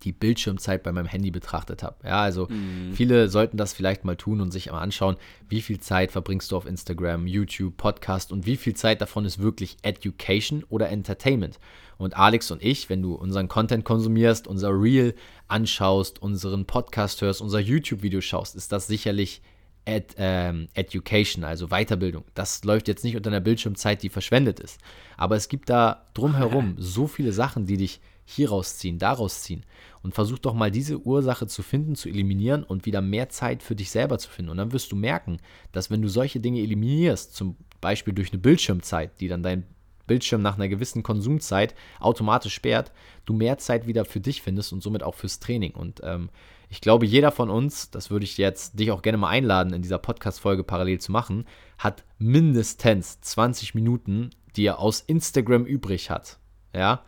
die 0.04 0.12
Bildschirmzeit 0.12 0.84
bei 0.84 0.92
meinem 0.92 1.08
Handy 1.08 1.32
betrachtet 1.32 1.82
habe. 1.82 1.96
Ja, 2.08 2.22
also 2.22 2.48
mhm. 2.48 2.94
viele 2.94 3.28
sollten 3.30 3.58
das 3.58 3.74
vielleicht 3.74 4.06
mal 4.06 4.16
tun 4.16 4.40
und 4.40 4.52
sich 4.52 4.72
mal 4.72 4.80
anschauen, 4.80 5.18
wie 5.50 5.62
viel 5.62 5.80
Zeit 5.80 6.12
verbringst 6.12 6.52
du 6.52 6.58
auf 6.58 6.66
Instagram, 6.66 7.28
YouTube, 7.28 7.76
Podcast 7.78 8.32
und 8.32 8.46
wie 8.46 8.58
viel 8.58 8.76
Zeit 8.76 9.02
davon 9.02 9.26
ist 9.26 9.40
wirklich 9.40 9.78
Education 9.82 10.64
oder 10.70 10.90
Entertainment. 10.90 11.60
Und 11.98 12.16
Alex 12.18 12.52
und 12.52 12.62
ich, 12.62 12.90
wenn 12.90 13.02
du 13.02 13.16
unseren 13.16 13.48
Content 13.48 13.86
konsumierst, 13.86 14.48
unser 14.48 14.70
Reel 14.70 15.16
anschaust, 15.48 16.22
unseren 16.22 16.66
Podcast 16.66 17.22
hörst, 17.22 17.42
unser 17.42 17.60
YouTube-Video 17.60 18.22
schaust, 18.22 18.56
ist 18.56 18.72
das 18.72 18.88
sicherlich 18.88 19.42
Ed, 19.86 20.16
ähm, 20.18 20.68
Education, 20.74 21.44
also 21.44 21.68
Weiterbildung. 21.68 22.26
Das 22.34 22.64
läuft 22.64 22.88
jetzt 22.88 23.04
nicht 23.04 23.16
unter 23.16 23.30
einer 23.30 23.40
Bildschirmzeit, 23.40 24.02
die 24.04 24.10
verschwendet 24.10 24.60
ist. 24.60 24.80
Aber 25.16 25.36
es 25.36 25.48
gibt 25.48 25.70
da 25.70 26.08
drumherum 26.14 26.76
so 26.78 27.08
viele 27.08 27.32
Sachen, 27.32 27.66
die 27.66 27.78
dich 27.78 28.02
hier 28.26 28.50
rausziehen, 28.50 28.98
daraus 28.98 29.44
ziehen. 29.44 29.64
Und 30.02 30.16
versuch 30.16 30.40
doch 30.40 30.54
mal 30.54 30.72
diese 30.72 31.00
Ursache 31.00 31.48
zu 31.48 31.64
finden, 31.64 31.96
zu 31.96 32.10
eliminieren 32.10 32.64
und 32.64 32.86
wieder 32.86 33.02
mehr 33.02 33.30
Zeit 33.30 33.64
für 33.64 33.76
dich 33.76 33.92
selber 33.92 34.18
zu 34.18 34.30
finden. 34.30 34.52
Und 34.52 34.58
dann 34.58 34.72
wirst 34.72 34.92
du 34.92 34.96
merken, 34.96 35.38
dass 35.72 35.90
wenn 35.92 36.02
du 36.02 36.10
solche 36.10 36.40
Dinge 36.40 36.62
eliminierst, 36.62 37.36
zum 37.36 37.56
Beispiel 37.82 38.14
durch 38.14 38.32
eine 38.32 38.42
Bildschirmzeit, 38.42 39.20
die 39.20 39.28
dann 39.28 39.44
dein 39.44 39.64
Bildschirm 40.08 40.42
nach 40.42 40.56
einer 40.56 40.68
gewissen 40.68 41.04
Konsumzeit 41.04 41.76
automatisch 42.00 42.54
sperrt, 42.54 42.92
du 43.26 43.34
mehr 43.34 43.58
Zeit 43.58 43.88
wieder 43.88 44.06
für 44.06 44.20
dich 44.20 44.42
findest 44.42 44.74
und 44.74 44.82
somit 44.82 45.04
auch 45.04 45.16
fürs 45.16 45.40
Training. 45.40 45.72
Und 45.72 46.02
ähm, 46.04 46.30
ich 46.76 46.82
glaube, 46.82 47.06
jeder 47.06 47.32
von 47.32 47.50
uns, 47.50 47.90
das 47.90 48.12
würde 48.12 48.26
ich 48.26 48.38
jetzt 48.38 48.78
dich 48.78 48.92
auch 48.92 49.02
gerne 49.02 49.18
mal 49.18 49.30
einladen, 49.30 49.72
in 49.72 49.82
dieser 49.82 49.98
Podcast-Folge 49.98 50.66
parallel 50.66 51.00
zu 51.00 51.14
machen, 51.14 51.46
hat 51.78 52.04
mindestens 52.18 53.22
20 53.22 53.76
Minuten, 53.76 54.32
die 54.58 54.66
er 54.66 54.80
aus 54.80 55.00
Instagram 55.00 55.64
übrig 55.64 56.10
hat. 56.10 56.38
Ja, 56.74 57.06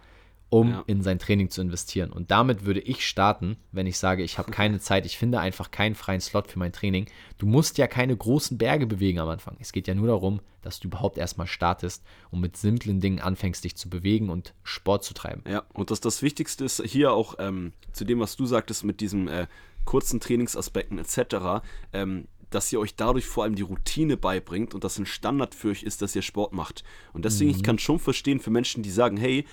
um 0.49 0.69
ja. 0.69 0.83
in 0.87 1.01
sein 1.01 1.19
Training 1.19 1.49
zu 1.49 1.61
investieren. 1.61 2.11
Und 2.11 2.31
damit 2.31 2.65
würde 2.65 2.79
ich 2.79 3.05
starten, 3.05 3.57
wenn 3.71 3.85
ich 3.85 3.97
sage, 3.97 4.23
ich 4.23 4.37
habe 4.37 4.51
keine 4.51 4.79
Zeit, 4.79 5.05
ich 5.05 5.17
finde 5.17 5.39
einfach 5.39 5.71
keinen 5.71 5.95
freien 5.95 6.21
Slot 6.21 6.47
für 6.47 6.59
mein 6.59 6.71
Training. 6.71 7.07
Du 7.37 7.45
musst 7.45 7.77
ja 7.77 7.87
keine 7.87 8.15
großen 8.15 8.57
Berge 8.57 8.87
bewegen 8.87 9.19
am 9.19 9.27
Anfang. 9.27 9.57
Es 9.59 9.73
geht 9.73 9.87
ja 9.87 9.93
nur 9.93 10.07
darum, 10.07 10.39
dass 10.61 10.79
du 10.79 10.87
überhaupt 10.87 11.17
erstmal 11.17 11.47
startest 11.47 12.03
und 12.31 12.39
mit 12.39 12.55
simplen 12.55 13.01
Dingen 13.01 13.19
anfängst, 13.19 13.63
dich 13.63 13.75
zu 13.75 13.89
bewegen 13.89 14.29
und 14.29 14.53
Sport 14.63 15.03
zu 15.03 15.13
treiben. 15.13 15.43
Ja, 15.47 15.63
und 15.73 15.91
das, 15.91 15.99
das 15.99 16.21
Wichtigste 16.21 16.63
ist 16.63 16.81
hier 16.83 17.11
auch 17.11 17.35
ähm, 17.39 17.73
zu 17.91 18.05
dem, 18.05 18.19
was 18.19 18.37
du 18.37 18.45
sagtest 18.45 18.85
mit 18.85 19.01
diesen 19.01 19.27
äh, 19.27 19.47
kurzen 19.85 20.19
Trainingsaspekten 20.19 20.97
etc., 20.97 21.63
ähm, 21.91 22.27
dass 22.49 22.71
ihr 22.71 22.79
euch 22.79 22.95
dadurch 22.95 23.25
vor 23.25 23.43
allem 23.43 23.55
die 23.55 23.63
Routine 23.63 24.15
beibringt 24.15 24.73
und 24.73 24.85
das 24.85 24.97
ein 24.97 25.05
Standard 25.05 25.53
für 25.53 25.69
euch 25.69 25.83
ist, 25.83 26.01
dass 26.01 26.15
ihr 26.15 26.21
Sport 26.21 26.53
macht. 26.53 26.85
Und 27.11 27.25
deswegen, 27.25 27.51
mhm. 27.51 27.57
ich 27.57 27.63
kann 27.63 27.77
schon 27.77 27.99
verstehen 27.99 28.39
für 28.39 28.51
Menschen, 28.51 28.83
die 28.83 28.89
sagen, 28.89 29.17
hey, 29.17 29.45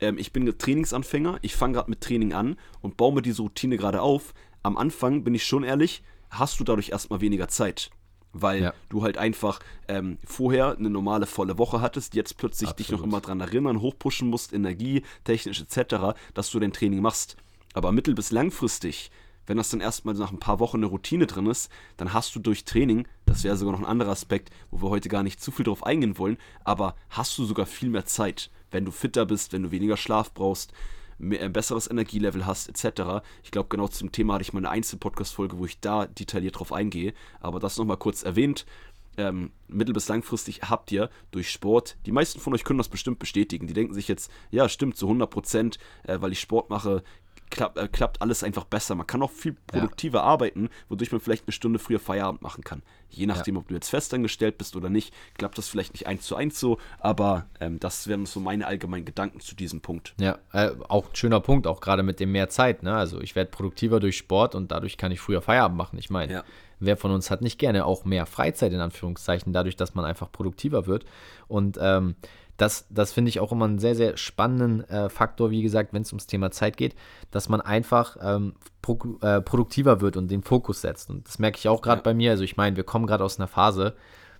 ähm, 0.00 0.18
ich 0.18 0.32
bin 0.32 0.46
Trainingsanfänger, 0.56 1.38
ich 1.42 1.54
fange 1.56 1.74
gerade 1.74 1.90
mit 1.90 2.00
Training 2.00 2.32
an 2.32 2.56
und 2.80 2.96
baue 2.96 3.14
mir 3.14 3.22
diese 3.22 3.42
Routine 3.42 3.76
gerade 3.76 4.02
auf. 4.02 4.34
Am 4.62 4.76
Anfang, 4.76 5.24
bin 5.24 5.34
ich 5.34 5.44
schon 5.44 5.64
ehrlich, 5.64 6.02
hast 6.30 6.60
du 6.60 6.64
dadurch 6.64 6.90
erstmal 6.90 7.20
weniger 7.20 7.48
Zeit. 7.48 7.90
weil 8.32 8.62
ja. 8.62 8.74
du 8.88 9.02
halt 9.02 9.18
einfach 9.18 9.58
ähm, 9.88 10.18
vorher 10.24 10.76
eine 10.78 10.90
normale 10.90 11.26
volle 11.26 11.58
Woche 11.58 11.80
hattest, 11.80 12.14
jetzt 12.14 12.36
plötzlich 12.36 12.70
Absolut. 12.70 12.78
dich 12.78 12.96
noch 12.96 13.02
immer 13.02 13.20
dran 13.20 13.40
erinnern, 13.40 13.80
hochpushen 13.80 14.28
musst, 14.28 14.52
Energie, 14.52 15.02
technisch 15.24 15.60
etc., 15.60 16.14
dass 16.34 16.50
du 16.50 16.60
dein 16.60 16.72
Training 16.72 17.00
machst. 17.00 17.36
Aber 17.74 17.90
mittel- 17.90 18.14
bis 18.14 18.30
langfristig, 18.30 19.10
wenn 19.46 19.56
das 19.56 19.70
dann 19.70 19.80
erstmal 19.80 20.14
nach 20.14 20.30
ein 20.30 20.38
paar 20.38 20.60
Wochen 20.60 20.76
eine 20.76 20.86
Routine 20.86 21.26
drin 21.26 21.46
ist, 21.46 21.70
dann 21.96 22.12
hast 22.12 22.32
du 22.36 22.38
durch 22.38 22.64
Training, 22.64 23.08
das 23.26 23.42
wäre 23.42 23.56
sogar 23.56 23.72
noch 23.72 23.80
ein 23.80 23.86
anderer 23.90 24.12
Aspekt, 24.12 24.50
wo 24.70 24.80
wir 24.82 24.90
heute 24.90 25.08
gar 25.08 25.24
nicht 25.24 25.40
zu 25.42 25.50
viel 25.50 25.64
drauf 25.64 25.84
eingehen 25.84 26.18
wollen, 26.18 26.38
aber 26.62 26.94
hast 27.08 27.36
du 27.36 27.44
sogar 27.44 27.66
viel 27.66 27.90
mehr 27.90 28.06
Zeit, 28.06 28.50
wenn 28.70 28.84
du 28.84 28.90
fitter 28.90 29.26
bist, 29.26 29.52
wenn 29.52 29.62
du 29.62 29.70
weniger 29.70 29.96
Schlaf 29.96 30.32
brauchst, 30.32 30.72
mehr, 31.18 31.42
ein 31.42 31.52
besseres 31.52 31.90
Energielevel 31.90 32.46
hast, 32.46 32.68
etc. 32.68 33.22
Ich 33.42 33.50
glaube, 33.50 33.68
genau 33.68 33.88
zum 33.88 34.12
Thema 34.12 34.34
hatte 34.34 34.42
ich 34.42 34.52
mal 34.52 34.60
eine 34.60 34.70
Einzelpodcast-Folge, 34.70 35.58
wo 35.58 35.66
ich 35.66 35.80
da 35.80 36.06
detailliert 36.06 36.58
drauf 36.58 36.72
eingehe. 36.72 37.14
Aber 37.40 37.60
das 37.60 37.76
nochmal 37.76 37.98
kurz 37.98 38.22
erwähnt. 38.22 38.66
Ähm, 39.16 39.50
mittel- 39.66 39.92
bis 39.92 40.08
langfristig 40.08 40.62
habt 40.62 40.90
ihr 40.92 41.10
durch 41.32 41.50
Sport, 41.50 41.96
die 42.06 42.12
meisten 42.12 42.40
von 42.40 42.54
euch 42.54 42.64
können 42.64 42.78
das 42.78 42.88
bestimmt 42.88 43.18
bestätigen. 43.18 43.66
Die 43.66 43.74
denken 43.74 43.92
sich 43.92 44.08
jetzt, 44.08 44.30
ja, 44.50 44.68
stimmt, 44.68 44.96
zu 44.96 45.06
100 45.06 45.28
Prozent, 45.28 45.78
äh, 46.04 46.20
weil 46.20 46.32
ich 46.32 46.40
Sport 46.40 46.70
mache, 46.70 47.02
klapp, 47.50 47.76
äh, 47.76 47.88
klappt 47.88 48.22
alles 48.22 48.42
einfach 48.42 48.64
besser. 48.64 48.94
Man 48.94 49.06
kann 49.06 49.22
auch 49.22 49.30
viel 49.30 49.56
produktiver 49.66 50.18
ja. 50.18 50.24
arbeiten, 50.24 50.70
wodurch 50.88 51.12
man 51.12 51.20
vielleicht 51.20 51.46
eine 51.46 51.52
Stunde 51.52 51.78
früher 51.78 51.98
Feierabend 51.98 52.42
machen 52.42 52.64
kann. 52.64 52.82
Je 53.08 53.26
nachdem, 53.26 53.56
ja. 53.56 53.60
ob 53.60 53.68
du 53.68 53.74
jetzt 53.74 53.88
festangestellt 53.88 54.56
bist 54.56 54.76
oder 54.76 54.88
nicht, 54.88 55.12
klappt 55.36 55.58
das 55.58 55.68
vielleicht 55.68 55.92
nicht 55.92 56.06
eins 56.06 56.24
zu 56.24 56.36
eins 56.36 56.60
so, 56.60 56.78
aber 57.00 57.46
ähm, 57.60 57.80
das 57.80 58.06
wären 58.06 58.24
so 58.24 58.38
meine 58.38 58.66
allgemeinen 58.66 59.04
Gedanken 59.04 59.40
zu 59.40 59.56
diesem 59.56 59.80
Punkt. 59.80 60.14
Ja, 60.20 60.38
äh, 60.52 60.70
auch 60.88 61.08
ein 61.08 61.16
schöner 61.16 61.40
Punkt, 61.40 61.66
auch 61.66 61.80
gerade 61.80 62.02
mit 62.02 62.20
dem 62.20 62.32
mehr 62.32 62.48
Zeit. 62.48 62.82
Ne? 62.82 62.94
Also 62.94 63.20
ich 63.20 63.34
werde 63.34 63.50
produktiver 63.50 63.98
durch 63.98 64.16
Sport 64.16 64.54
und 64.54 64.70
dadurch 64.70 64.96
kann 64.96 65.10
ich 65.10 65.20
früher 65.20 65.42
Feierabend 65.42 65.76
machen. 65.76 65.98
Ich 65.98 66.08
meine, 66.08 66.32
ja. 66.32 66.44
wer 66.78 66.96
von 66.96 67.10
uns 67.10 67.30
hat 67.30 67.42
nicht 67.42 67.58
gerne 67.58 67.84
auch 67.84 68.04
mehr 68.04 68.26
Freizeit 68.26 68.72
in 68.72 68.80
Anführungszeichen, 68.80 69.52
dadurch, 69.52 69.76
dass 69.76 69.94
man 69.94 70.04
einfach 70.04 70.30
produktiver 70.30 70.86
wird. 70.86 71.04
Und 71.48 71.78
ähm, 71.80 72.14
das, 72.60 72.86
das 72.90 73.12
finde 73.12 73.30
ich 73.30 73.40
auch 73.40 73.52
immer 73.52 73.64
einen 73.64 73.78
sehr, 73.78 73.94
sehr 73.94 74.18
spannenden 74.18 74.88
äh, 74.90 75.08
Faktor, 75.08 75.50
wie 75.50 75.62
gesagt, 75.62 75.94
wenn 75.94 76.02
es 76.02 76.12
ums 76.12 76.26
Thema 76.26 76.50
Zeit 76.50 76.76
geht, 76.76 76.94
dass 77.30 77.48
man 77.48 77.62
einfach 77.62 78.18
ähm, 78.20 78.54
pro, 78.82 78.98
äh, 79.22 79.40
produktiver 79.40 80.02
wird 80.02 80.18
und 80.18 80.30
den 80.30 80.42
Fokus 80.42 80.82
setzt. 80.82 81.08
Und 81.08 81.26
das 81.26 81.38
merke 81.38 81.56
ich 81.56 81.68
auch 81.68 81.80
gerade 81.80 82.00
ja. 82.00 82.02
bei 82.02 82.12
mir. 82.12 82.32
Also 82.32 82.44
ich 82.44 82.58
meine, 82.58 82.76
wir 82.76 82.84
kommen 82.84 83.06
gerade 83.06 83.24
aus 83.24 83.38
einer 83.38 83.48
Phase, 83.48 83.94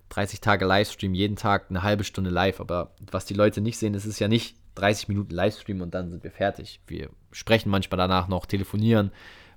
30 0.09 0.39
Tage 0.39 0.65
Livestream, 0.65 1.15
jeden 1.15 1.35
Tag 1.35 1.65
eine 1.69 1.81
halbe 1.81 2.03
Stunde 2.03 2.29
live. 2.29 2.59
Aber 2.59 2.91
was 3.11 3.25
die 3.25 3.33
Leute 3.33 3.59
nicht 3.59 3.79
sehen, 3.79 3.95
ist 3.95 4.05
es 4.05 4.19
ja 4.19 4.27
nicht 4.27 4.55
30 4.75 5.07
Minuten 5.07 5.33
Livestream 5.33 5.81
und 5.81 5.95
dann 5.95 6.11
sind 6.11 6.23
wir 6.23 6.31
fertig. 6.31 6.79
Wir 6.85 7.09
sprechen 7.31 7.71
manchmal 7.71 7.97
danach 7.97 8.27
noch, 8.27 8.45
telefonieren, 8.45 9.11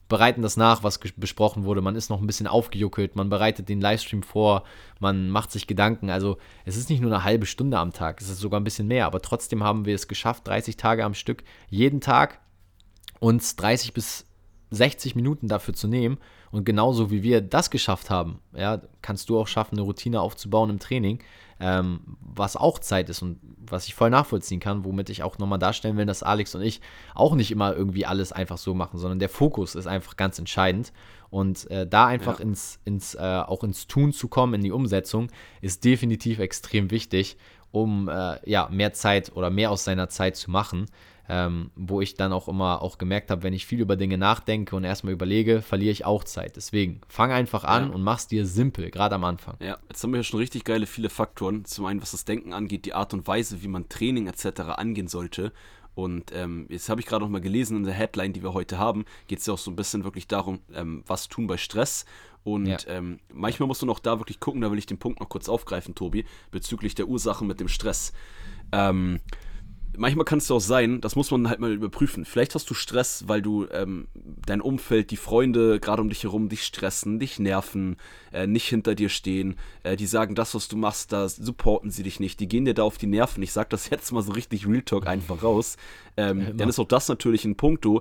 bereiten 0.09 0.43
das 0.43 0.57
nach, 0.57 0.83
was 0.83 0.99
besprochen 0.99 1.65
wurde. 1.65 1.81
Man 1.81 1.97
ist 1.97 2.11
noch 2.11 2.21
ein 2.21 2.27
bisschen 2.27 2.47
aufgejuckelt, 2.47 3.17
man 3.17 3.31
bereitet 3.31 3.69
den 3.69 3.81
Livestream 3.81 4.23
vor, 4.23 4.65
man 5.01 5.31
macht 5.31 5.51
sich 5.51 5.67
Gedanken. 5.67 6.11
Also 6.11 6.39
es 6.65 6.77
ist 6.77 6.91
nicht 6.91 7.01
nur 7.01 7.13
eine 7.13 7.25
halbe 7.25 7.47
Stunde 7.47 7.79
am 7.79 7.93
Tag, 7.93 8.21
es 8.21 8.29
ist 8.29 8.41
sogar 8.41 8.61
ein 8.61 8.65
bisschen 8.65 8.87
mehr, 8.87 9.07
aber 9.07 9.23
trotzdem 9.23 9.63
haben 9.63 9.87
wir 9.87 9.95
es 9.95 10.09
geschafft, 10.09 10.47
30 10.47 10.77
Tage 10.77 11.05
am 11.05 11.15
Stück, 11.15 11.43
jeden 11.69 12.01
Tag 12.01 12.41
uns 13.21 13.57
30 13.57 13.95
bis 13.95 14.27
60 14.71 15.15
Minuten 15.15 15.49
dafür 15.49 15.75
zu 15.75 15.89
nehmen. 15.89 16.19
Und 16.51 16.65
genauso 16.65 17.11
wie 17.11 17.23
wir 17.23 17.41
das 17.41 17.71
geschafft 17.71 18.11
haben, 18.11 18.39
ja, 18.55 18.81
kannst 19.03 19.29
du 19.29 19.39
auch 19.39 19.49
schaffen, 19.49 19.75
eine 19.75 19.83
Routine 19.83 20.21
aufzubauen 20.21 20.71
im 20.71 20.79
Training, 20.79 21.21
ähm, 21.65 22.01
was 22.21 22.57
auch 22.57 22.79
Zeit 22.79 23.09
ist 23.09 23.23
und 23.23 23.39
was 23.67 23.87
ich 23.87 23.95
voll 23.95 24.11
nachvollziehen 24.11 24.61
kann, 24.61 24.85
womit 24.85 25.09
ich 25.09 25.23
auch 25.23 25.39
nochmal 25.39 25.59
darstellen 25.59 25.97
will, 25.97 26.05
dass 26.05 26.23
Alex 26.23 26.55
und 26.55 26.61
ich 26.61 26.83
auch 27.15 27.35
nicht 27.35 27.51
immer 27.51 27.75
irgendwie 27.75 28.05
alles 28.05 28.33
einfach 28.33 28.59
so 28.59 28.75
machen, 28.75 28.99
sondern 28.99 29.19
der 29.19 29.31
Fokus 29.31 29.75
ist 29.75 29.87
einfach 29.87 30.19
ganz 30.19 30.39
entscheidend. 30.39 30.93
Und 31.31 31.69
äh, 31.71 31.87
da 31.87 32.07
einfach 32.07 32.39
ja. 32.39 32.45
ins, 32.45 32.81
ins, 32.85 33.15
äh, 33.15 33.19
auch 33.19 33.65
ins 33.65 33.87
Tun 33.87 34.13
zu 34.13 34.29
kommen, 34.29 34.55
in 34.55 34.61
die 34.61 34.73
Umsetzung, 34.73 35.29
ist 35.63 35.85
definitiv 35.85 36.39
extrem 36.39 36.91
wichtig, 36.91 37.39
um 37.75 38.09
äh, 38.09 38.39
ja, 38.49 38.69
mehr 38.71 38.93
Zeit 38.93 39.33
oder 39.35 39.51
mehr 39.51 39.71
aus 39.71 39.85
seiner 39.85 40.09
Zeit 40.09 40.37
zu 40.37 40.51
machen 40.51 40.87
ähm, 41.29 41.71
wo 41.75 42.01
ich 42.01 42.15
dann 42.15 42.33
auch 42.33 42.49
immer 42.49 42.83
auch 42.83 42.99
gemerkt 42.99 43.31
habe, 43.31 43.43
wenn 43.43 43.55
ich 43.55 43.67
viel 43.67 43.81
über 43.81 43.97
Dinge 43.97 44.19
nachdenke 44.19 44.77
und 44.77 44.85
erstmal 44.85 45.13
überlege, 45.13 45.63
verliere 45.63 45.93
ich 45.93 46.05
auch 46.05 46.25
Zeit. 46.25 46.57
Deswegen 46.57 47.01
fang 47.09 47.33
einfach 47.33 47.65
an 47.65 47.89
ja. 47.89 47.95
und 47.95 48.03
mach's 48.03 48.27
dir 48.27 48.47
simpel, 48.47 48.91
gerade 48.91 49.15
am 49.15 49.25
Anfang. 49.25 49.57
Ja, 49.61 49.79
jetzt 49.89 50.03
haben 50.03 50.13
wir 50.13 50.19
ja 50.19 50.25
schon 50.25 50.41
richtig 50.41 50.65
geile 50.65 50.87
viele 50.87 51.09
Faktoren. 51.09 51.65
Zum 51.65 51.87
einen, 51.87 52.03
was 52.03 52.11
das 52.11 52.25
Denken 52.25 52.53
angeht, 52.53 52.85
die 52.85 52.95
Art 52.95 53.15
und 53.15 53.27
Weise, 53.27 53.63
wie 53.63 53.69
man 53.69 53.89
Training 53.89 54.27
etc. 54.27 54.61
angehen 54.77 55.09
sollte. 55.09 55.53
Und 55.95 56.33
ähm, 56.35 56.67
jetzt 56.69 56.89
habe 56.89 57.01
ich 57.01 57.07
gerade 57.07 57.25
noch 57.25 57.31
mal 57.31 57.41
gelesen 57.41 57.77
in 57.77 57.85
der 57.85 57.95
Headline, 57.95 58.33
die 58.33 58.43
wir 58.43 58.53
heute 58.53 58.79
haben, 58.79 59.05
geht 59.29 59.39
es 59.39 59.47
ja 59.47 59.55
auch 59.55 59.59
so 59.59 59.71
ein 59.71 59.77
bisschen 59.77 60.03
wirklich 60.03 60.27
darum, 60.27 60.59
ähm, 60.75 61.05
was 61.07 61.29
tun 61.29 61.47
bei 61.47 61.57
Stress. 61.57 62.05
Und 62.45 62.67
ja. 62.67 62.79
ähm, 62.89 63.19
manchmal 63.33 63.67
musst 63.67 63.83
du 63.83 63.87
noch 63.87 63.99
da 63.99 64.21
wirklich 64.21 64.39
gucken, 64.39 64.61
da 64.61 64.71
will 64.71 64.79
ich 64.79 64.87
den 64.87 64.99
Punkt 64.99 65.19
noch 65.21 65.29
kurz 65.29 65.49
aufgreifen, 65.49 65.95
Tobi, 65.95 66.27
bezüglich 66.51 66.95
der 66.95 67.09
Ursachen 67.09 67.49
mit 67.49 67.59
dem 67.59 67.69
Stress. 67.69 68.13
Ähm, 68.71 69.21
manchmal 69.97 70.25
kann 70.25 70.39
es 70.39 70.51
auch 70.51 70.61
sein, 70.61 71.01
das 71.01 71.17
muss 71.17 71.31
man 71.31 71.49
halt 71.49 71.61
mal 71.61 71.73
überprüfen. 71.73 72.25
Vielleicht 72.25 72.55
hast 72.55 72.69
du 72.69 72.75
Stress, 72.75 73.25
weil 73.29 73.43
du 73.43 73.67
ähm, 73.71 74.09
dein 74.15 74.61
Umfeld, 74.61 75.11
die 75.11 75.17
Freunde 75.17 75.81
gerade 75.81 76.03
um 76.03 76.09
dich 76.09 76.23
herum 76.23 76.49
dich 76.49 76.65
stressen, 76.65 77.19
dich 77.19 77.39
nerven, 77.39 77.97
äh, 78.33 78.47
nicht 78.47 78.69
hinter 78.69 78.95
dir 78.95 79.09
stehen. 79.09 79.57
Äh, 79.83 79.97
die 79.97 80.07
sagen, 80.07 80.35
das, 80.35 80.55
was 80.55 80.69
du 80.69 80.77
machst, 80.77 81.13
da 81.13 81.29
supporten 81.29 81.91
sie 81.91 82.03
dich 82.03 82.21
nicht. 82.21 82.41
Die 82.41 82.49
gehen 82.49 82.65
dir 82.65 82.75
da 82.75 82.83
auf 82.83 82.99
die 82.99 83.07
Nerven. 83.07 83.43
Ich 83.43 83.53
sag 83.53 83.71
das 83.71 83.91
jetzt 83.91 84.13
mal 84.13 84.23
so 84.23 84.33
richtig 84.33 84.67
Real 84.67 84.83
Talk 84.83 85.07
einfach 85.07 85.43
raus. 85.43 85.77
Ähm, 86.17 86.41
ja, 86.41 86.51
dann 86.53 86.69
ist 86.69 86.79
auch 86.79 86.89
das 86.89 87.09
natürlich 87.09 87.45
ein 87.45 87.57
Punkt, 87.57 87.85
du, 87.85 88.01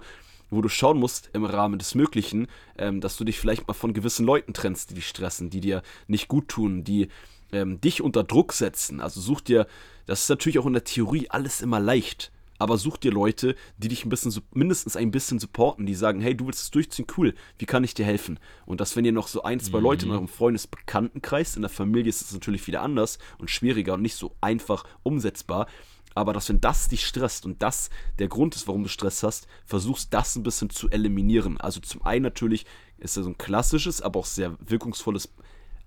wo 0.56 0.62
du 0.62 0.70
schauen 0.70 1.00
musst 1.00 1.30
im 1.34 1.46
Rahmen 1.46 1.80
des 1.80 1.96
Möglichen, 1.96 2.48
ähm, 2.78 3.02
dass 3.02 3.18
du 3.18 3.24
dich 3.24 3.40
vielleicht 3.40 3.68
mal 3.68 3.74
von 3.74 3.94
gewissen 3.94 4.26
Leuten 4.26 4.54
trennst, 4.54 4.90
die 4.90 4.96
dich 4.96 5.08
stressen, 5.08 5.50
die 5.50 5.62
dir 5.62 5.82
nicht 6.08 6.28
gut 6.28 6.48
tun, 6.48 6.84
die 6.84 7.10
ähm, 7.52 7.80
dich 7.80 8.02
unter 8.02 8.24
Druck 8.24 8.54
setzen. 8.54 9.00
Also 9.00 9.22
such 9.22 9.42
dir, 9.42 9.68
das 10.06 10.24
ist 10.24 10.30
natürlich 10.30 10.60
auch 10.60 10.66
in 10.66 10.74
der 10.74 10.84
Theorie 10.84 11.30
alles 11.30 11.62
immer 11.62 11.80
leicht, 11.80 12.32
aber 12.60 12.78
such 12.78 12.98
dir 12.98 13.12
Leute, 13.12 13.56
die 13.78 13.88
dich 13.88 14.06
ein 14.06 14.10
bisschen, 14.10 14.34
mindestens 14.54 14.96
ein 14.96 15.12
bisschen 15.12 15.40
supporten, 15.40 15.86
die 15.86 15.96
sagen, 15.96 16.22
hey, 16.22 16.36
du 16.36 16.48
willst 16.48 16.62
es 16.62 16.72
durchziehen, 16.72 17.08
cool, 17.18 17.34
wie 17.58 17.66
kann 17.66 17.84
ich 17.84 17.94
dir 17.94 18.06
helfen? 18.06 18.40
Und 18.66 18.80
dass, 18.80 18.96
wenn 18.96 19.06
ihr 19.06 19.12
noch 19.12 19.28
so 19.28 19.44
ein, 19.44 19.60
zwei 19.60 19.80
mhm. 19.80 19.84
Leute 19.84 20.06
in 20.06 20.12
eurem 20.12 20.28
Freundesbekanntenkreis, 20.28 21.56
in 21.56 21.62
der 21.62 21.70
Familie 21.70 22.10
ist 22.10 22.22
es 22.22 22.34
natürlich 22.34 22.66
wieder 22.68 22.82
anders 22.82 23.20
und 23.38 23.50
schwieriger 23.50 23.96
und 23.96 24.02
nicht 24.02 24.16
so 24.16 24.36
einfach 24.42 24.86
umsetzbar, 25.04 25.68
aber 26.16 26.34
dass 26.34 26.50
wenn 26.50 26.62
das 26.62 26.88
dich 26.88 27.06
stresst 27.06 27.46
und 27.46 27.62
das 27.62 27.90
der 28.20 28.28
Grund 28.28 28.56
ist, 28.56 28.68
warum 28.68 28.84
du 28.84 28.90
Stress 28.90 29.24
hast, 29.24 29.48
versuchst 29.66 30.14
das 30.14 30.36
ein 30.36 30.44
bisschen 30.44 30.70
zu 30.70 30.90
eliminieren. 30.90 31.60
Also 31.60 31.80
zum 31.80 32.04
einen 32.06 32.24
natürlich 32.24 32.66
ist 32.98 33.18
ja 33.18 33.24
so 33.24 33.30
ein 33.30 33.38
klassisches, 33.38 34.02
aber 34.02 34.20
auch 34.20 34.26
sehr 34.26 34.56
wirkungsvolles 34.60 35.30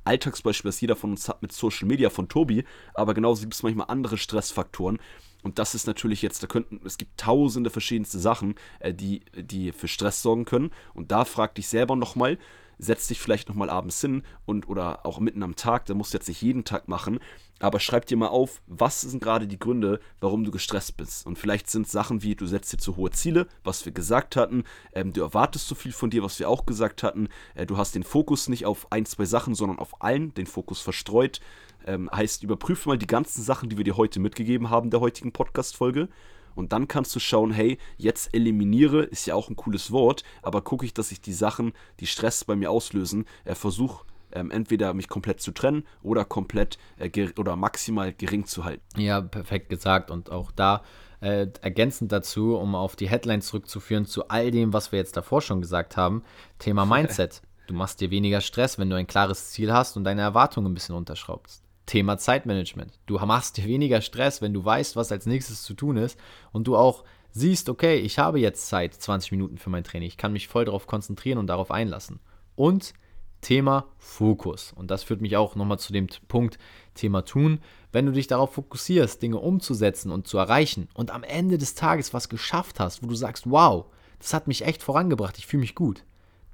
Alltagsbeispiel, 0.05 0.69
das 0.69 0.81
jeder 0.81 0.97
von 0.97 1.11
uns 1.11 1.29
hat 1.29 1.43
mit 1.43 1.53
Social 1.53 1.89
Media 1.89 2.11
von 2.11 2.29
Tobi, 2.29 2.65
aber 2.95 3.13
genauso 3.15 3.43
gibt 3.43 3.55
es 3.55 3.63
manchmal 3.63 3.87
andere 3.89 4.19
Stressfaktoren. 4.19 4.99
Und 5.43 5.59
das 5.59 5.75
ist 5.75 5.87
natürlich 5.87 6.23
jetzt, 6.23 6.43
da 6.43 6.47
könnten, 6.47 6.81
es 6.85 6.99
gibt 6.99 7.19
tausende 7.21 7.71
verschiedenste 7.71 8.19
Sachen, 8.19 8.55
äh, 8.81 8.93
die, 8.93 9.23
die 9.35 9.73
für 9.73 9.89
Stress 9.89 10.23
sorgen 10.23 10.45
können. 10.45 10.71
Und 10.95 11.13
da 11.13 11.25
frag 11.25 11.55
dich 11.55 11.69
selber 11.69 11.95
nochmal, 11.95 12.39
setz 12.79 13.07
dich 13.07 13.21
vielleicht 13.21 13.49
nochmal 13.49 13.71
abends 13.71 14.01
hin 14.01 14.23
und 14.45 14.69
oder 14.69 15.07
auch 15.07 15.19
mitten 15.21 15.43
am 15.43 15.57
Tag, 15.57 15.87
da 15.87 15.95
musst 15.95 16.13
du 16.13 16.19
jetzt 16.19 16.29
nicht 16.29 16.43
jeden 16.43 16.65
Tag 16.65 16.89
machen, 16.89 17.19
aber 17.59 17.81
schreib 17.81 18.07
dir 18.07 18.17
mal 18.17 18.29
auf, 18.29 18.61
was 18.67 19.01
sind 19.01 19.23
gerade 19.23 19.47
die 19.47 19.59
Gründe, 19.59 20.01
warum 20.21 20.45
du 20.45 20.51
gestresst 20.51 20.97
bist. 20.97 21.27
Und 21.27 21.39
vielleicht 21.39 21.71
sind 21.71 21.89
Sachen 21.89 22.23
wie, 22.23 22.35
du 22.35 22.47
setzt 22.47 22.73
dir 22.73 22.79
zu 22.79 22.97
hohe 22.97 23.11
Ziele, 23.11 23.47
was 23.65 23.87
wir 23.87 23.93
gesagt 23.93 24.37
hatten, 24.37 24.65
ähm, 24.93 25.13
du 25.13 25.23
erwartest 25.23 25.69
zu 25.69 25.75
viel 25.75 25.93
von 25.93 26.11
dir, 26.11 26.23
was 26.23 26.39
wir 26.39 26.51
auch 26.51 26.67
gesagt 26.67 27.03
hatten, 27.03 27.29
äh, 27.55 27.67
du 27.67 27.79
hast 27.79 27.95
den 27.95 28.03
Fokus 28.05 28.49
nicht 28.49 28.67
auf 28.67 28.93
ein, 28.93 29.07
zwei 29.07 29.25
Sachen, 29.25 29.55
sondern 29.55 29.79
auf 29.79 30.03
allen, 30.03 30.35
den 30.35 30.47
Fokus 30.47 30.81
verstreut. 30.81 31.41
Ähm, 31.87 32.11
heißt, 32.13 32.43
überprüfe 32.43 32.89
mal 32.89 32.99
die 32.99 33.07
ganzen 33.07 33.43
Sachen, 33.43 33.69
die 33.69 33.77
wir 33.77 33.85
dir 33.85 33.97
heute 33.97 34.21
mitgegeben 34.21 34.71
haben, 34.71 34.91
der 34.91 35.01
heutigen 35.01 35.33
Podcast-Folge. 35.33 36.09
Und 36.57 36.73
dann 36.73 36.89
kannst 36.89 37.15
du 37.15 37.21
schauen, 37.21 37.53
hey, 37.53 37.79
jetzt 37.97 38.35
eliminiere, 38.35 39.05
ist 39.05 39.27
ja 39.27 39.37
auch 39.37 39.49
ein 39.49 39.57
cooles 39.57 39.93
Wort, 39.93 40.25
aber 40.43 40.63
gucke 40.63 40.85
ich, 40.85 40.95
dass 40.95 41.13
ich 41.13 41.21
die 41.21 41.33
Sachen, 41.33 41.73
die 42.01 42.07
Stress 42.07 42.45
bei 42.45 42.57
mir 42.57 42.71
auslösen, 42.71 43.27
äh, 43.45 43.55
versuche 43.55 44.05
ähm, 44.33 44.51
entweder 44.51 44.93
mich 44.95 45.09
komplett 45.09 45.41
zu 45.41 45.53
trennen 45.53 45.85
oder 46.03 46.25
komplett 46.25 46.79
äh, 46.99 47.29
oder 47.39 47.57
maximal 47.57 48.13
gering 48.13 48.47
zu 48.47 48.65
halten. 48.65 48.83
Ja, 49.01 49.21
perfekt 49.21 49.69
gesagt. 49.69 50.11
Und 50.11 50.31
auch 50.31 50.51
da 50.51 50.83
äh, 51.21 51.47
ergänzend 51.63 52.13
dazu, 52.13 52.57
um 52.57 52.75
auf 52.75 52.97
die 52.97 53.09
Headline 53.09 53.43
zurückzuführen, 53.43 54.07
zu 54.07 54.29
all 54.29 54.51
dem, 54.51 54.73
was 54.73 54.93
wir 54.93 54.99
jetzt 54.99 55.17
davor 55.17 55.41
schon 55.41 55.61
gesagt 55.61 55.97
haben, 55.97 56.23
Thema 56.59 56.85
Mindset. 56.87 57.43
Du 57.67 57.75
machst 57.75 58.01
dir 58.01 58.11
weniger 58.11 58.41
Stress, 58.41 58.79
wenn 58.79 58.91
du 58.91 58.97
ein 58.97 59.09
klares 59.09 59.51
Ziel 59.51 59.73
hast 59.73 59.97
und 59.97 60.05
deine 60.05 60.23
Erwartungen 60.23 60.71
ein 60.71 60.75
bisschen 60.75 60.95
unterschraubst. 60.95 61.66
Thema 61.87 62.19
Zeitmanagement. 62.19 62.99
Du 63.07 63.19
machst 63.19 63.57
dir 63.57 63.65
weniger 63.67 64.01
Stress, 64.01 64.43
wenn 64.43 64.53
du 64.53 64.65
weißt, 64.65 64.97
was 64.97 65.13
als 65.13 65.27
nächstes 65.27 65.63
zu 65.63 65.75
tun 65.75 65.97
ist 65.97 66.19
und 66.53 66.67
du 66.67 66.77
auch 66.77 67.05
siehst, 67.31 67.69
okay, 67.69 67.97
ich 67.97 68.19
habe 68.19 68.41
jetzt 68.41 68.69
Zeit, 68.69 68.95
20 68.95 69.31
Minuten 69.33 69.59
für 69.59 69.71
mein 69.71 69.85
Training. 69.85 70.09
Ich 70.09 70.17
kann 70.17 70.33
mich 70.33 70.49
voll 70.49 70.65
darauf 70.65 70.87
konzentrieren 70.87 71.39
und 71.39 71.47
darauf 71.47 71.71
einlassen. 71.71 72.19
Und 72.57 72.95
Thema 73.41 73.87
Fokus. 73.99 74.73
Und 74.73 74.91
das 74.91 75.05
führt 75.05 75.21
mich 75.21 75.37
auch 75.37 75.55
nochmal 75.55 75.79
zu 75.79 75.93
dem 75.93 76.09
Punkt 76.29 76.59
Thema 76.95 77.25
Tun. 77.25 77.61
Wenn 77.93 78.07
du 78.07 78.13
dich 78.13 78.27
darauf 78.27 78.55
fokussierst, 78.55 79.23
Dinge 79.23 79.39
umzusetzen 79.39 80.11
und 80.11 80.27
zu 80.27 80.39
erreichen 80.39 80.89
und 80.95 81.11
am 81.11 81.23
Ende 81.23 81.59
des 81.59 81.75
Tages 81.75 82.13
was 82.13 82.29
geschafft 82.29 82.81
hast, 82.81 83.03
wo 83.03 83.07
du 83.07 83.15
sagst, 83.15 83.49
wow, 83.49 83.87
das 84.19 84.35
hat 84.35 84.49
mich 84.49 84.65
echt 84.65 84.83
vorangebracht, 84.83 85.39
ich 85.39 85.47
fühle 85.47 85.61
mich 85.61 85.75
gut, 85.75 86.05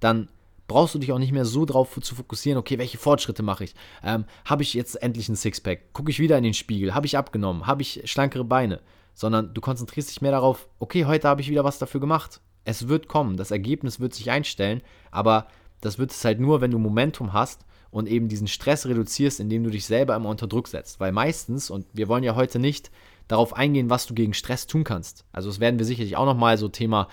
dann 0.00 0.28
brauchst 0.72 0.94
du 0.94 0.98
dich 0.98 1.12
auch 1.12 1.18
nicht 1.18 1.32
mehr 1.32 1.44
so 1.44 1.66
drauf 1.66 1.98
zu 2.00 2.14
fokussieren, 2.14 2.58
okay, 2.58 2.78
welche 2.78 2.98
Fortschritte 2.98 3.42
mache 3.42 3.64
ich? 3.64 3.74
Ähm, 4.02 4.24
habe 4.44 4.62
ich 4.62 4.72
jetzt 4.72 5.02
endlich 5.02 5.28
ein 5.28 5.36
Sixpack? 5.36 5.92
Gucke 5.92 6.10
ich 6.10 6.18
wieder 6.18 6.38
in 6.38 6.44
den 6.44 6.54
Spiegel? 6.54 6.94
Habe 6.94 7.06
ich 7.06 7.16
abgenommen? 7.16 7.66
Habe 7.66 7.82
ich 7.82 8.02
schlankere 8.06 8.44
Beine? 8.44 8.80
Sondern 9.14 9.52
du 9.52 9.60
konzentrierst 9.60 10.10
dich 10.10 10.22
mehr 10.22 10.30
darauf, 10.30 10.68
okay, 10.78 11.04
heute 11.04 11.28
habe 11.28 11.42
ich 11.42 11.50
wieder 11.50 11.64
was 11.64 11.78
dafür 11.78 12.00
gemacht. 12.00 12.40
Es 12.64 12.88
wird 12.88 13.08
kommen, 13.08 13.36
das 13.36 13.50
Ergebnis 13.50 14.00
wird 14.00 14.14
sich 14.14 14.30
einstellen, 14.30 14.80
aber 15.10 15.48
das 15.82 15.98
wird 15.98 16.12
es 16.12 16.24
halt 16.24 16.40
nur, 16.40 16.60
wenn 16.60 16.70
du 16.70 16.78
Momentum 16.78 17.32
hast 17.34 17.66
und 17.90 18.08
eben 18.08 18.28
diesen 18.28 18.46
Stress 18.46 18.86
reduzierst, 18.86 19.40
indem 19.40 19.64
du 19.64 19.70
dich 19.70 19.84
selber 19.84 20.16
immer 20.16 20.30
unter 20.30 20.46
Druck 20.46 20.68
setzt. 20.68 21.00
Weil 21.00 21.12
meistens, 21.12 21.70
und 21.70 21.86
wir 21.92 22.08
wollen 22.08 22.24
ja 22.24 22.34
heute 22.34 22.58
nicht 22.58 22.90
darauf 23.28 23.54
eingehen, 23.54 23.90
was 23.90 24.06
du 24.06 24.14
gegen 24.14 24.32
Stress 24.32 24.66
tun 24.66 24.84
kannst. 24.84 25.26
Also 25.32 25.50
das 25.50 25.60
werden 25.60 25.78
wir 25.78 25.86
sicherlich 25.86 26.16
auch 26.16 26.24
nochmal 26.24 26.56
so 26.56 26.68
Thema, 26.68 27.08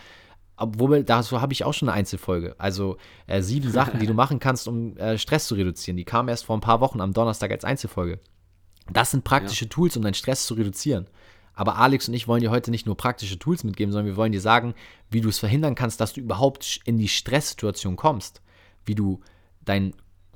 obwohl 0.60 1.04
dazu 1.04 1.42
habe 1.42 1.54
ich 1.54 1.64
auch 1.64 1.74
schon 1.74 1.90
eine 1.90 1.98
Einzelfolge. 1.98 2.56
Also 2.58 2.98
äh, 3.28 3.42
sieben 3.42 3.72
Sachen, 3.72 4.00
die 4.00 4.08
du 4.08 4.14
machen 4.14 4.40
kannst, 4.40 4.68
um 4.68 4.98
äh, 4.98 5.18
Stress 5.18 5.48
zu 5.48 5.56
reduzieren. 5.56 5.98
Die 5.98 6.06
kamen 6.06 6.30
erst 6.30 6.46
vor 6.46 6.58
ein 6.58 6.62
paar 6.62 6.82
Wochen 6.82 7.02
am 7.02 7.14
Donnerstag 7.14 7.52
als 7.52 7.66
Einzelfolge. 7.66 8.20
Das 8.92 9.12
sind 9.12 9.24
praktische 9.24 9.66
ja. 9.66 9.70
Tools, 9.70 9.96
um 9.98 10.04
deinen 10.04 10.14
Stress 10.14 10.46
zu 10.46 10.56
reduzieren. 10.56 11.08
Aber 11.54 11.78
Alex 11.78 12.08
und 12.08 12.14
ich 12.14 12.28
wollen 12.28 12.42
dir 12.42 12.52
heute 12.52 12.72
nicht 12.72 12.86
nur 12.86 12.96
praktische 12.96 13.38
Tools 13.38 13.64
mitgeben, 13.64 13.92
sondern 13.92 14.08
wir 14.08 14.16
wollen 14.16 14.32
dir 14.32 14.42
sagen, 14.42 14.74
wie 15.10 15.22
du 15.22 15.30
es 15.30 15.40
verhindern 15.40 15.76
kannst, 15.76 16.00
dass 16.00 16.14
du 16.14 16.22
überhaupt 16.22 16.80
in 16.86 16.98
die 16.98 17.10
Stresssituation 17.10 17.98
kommst. 17.98 18.42
Wie 18.86 18.96
du 18.96 19.20
deinen 19.66 19.94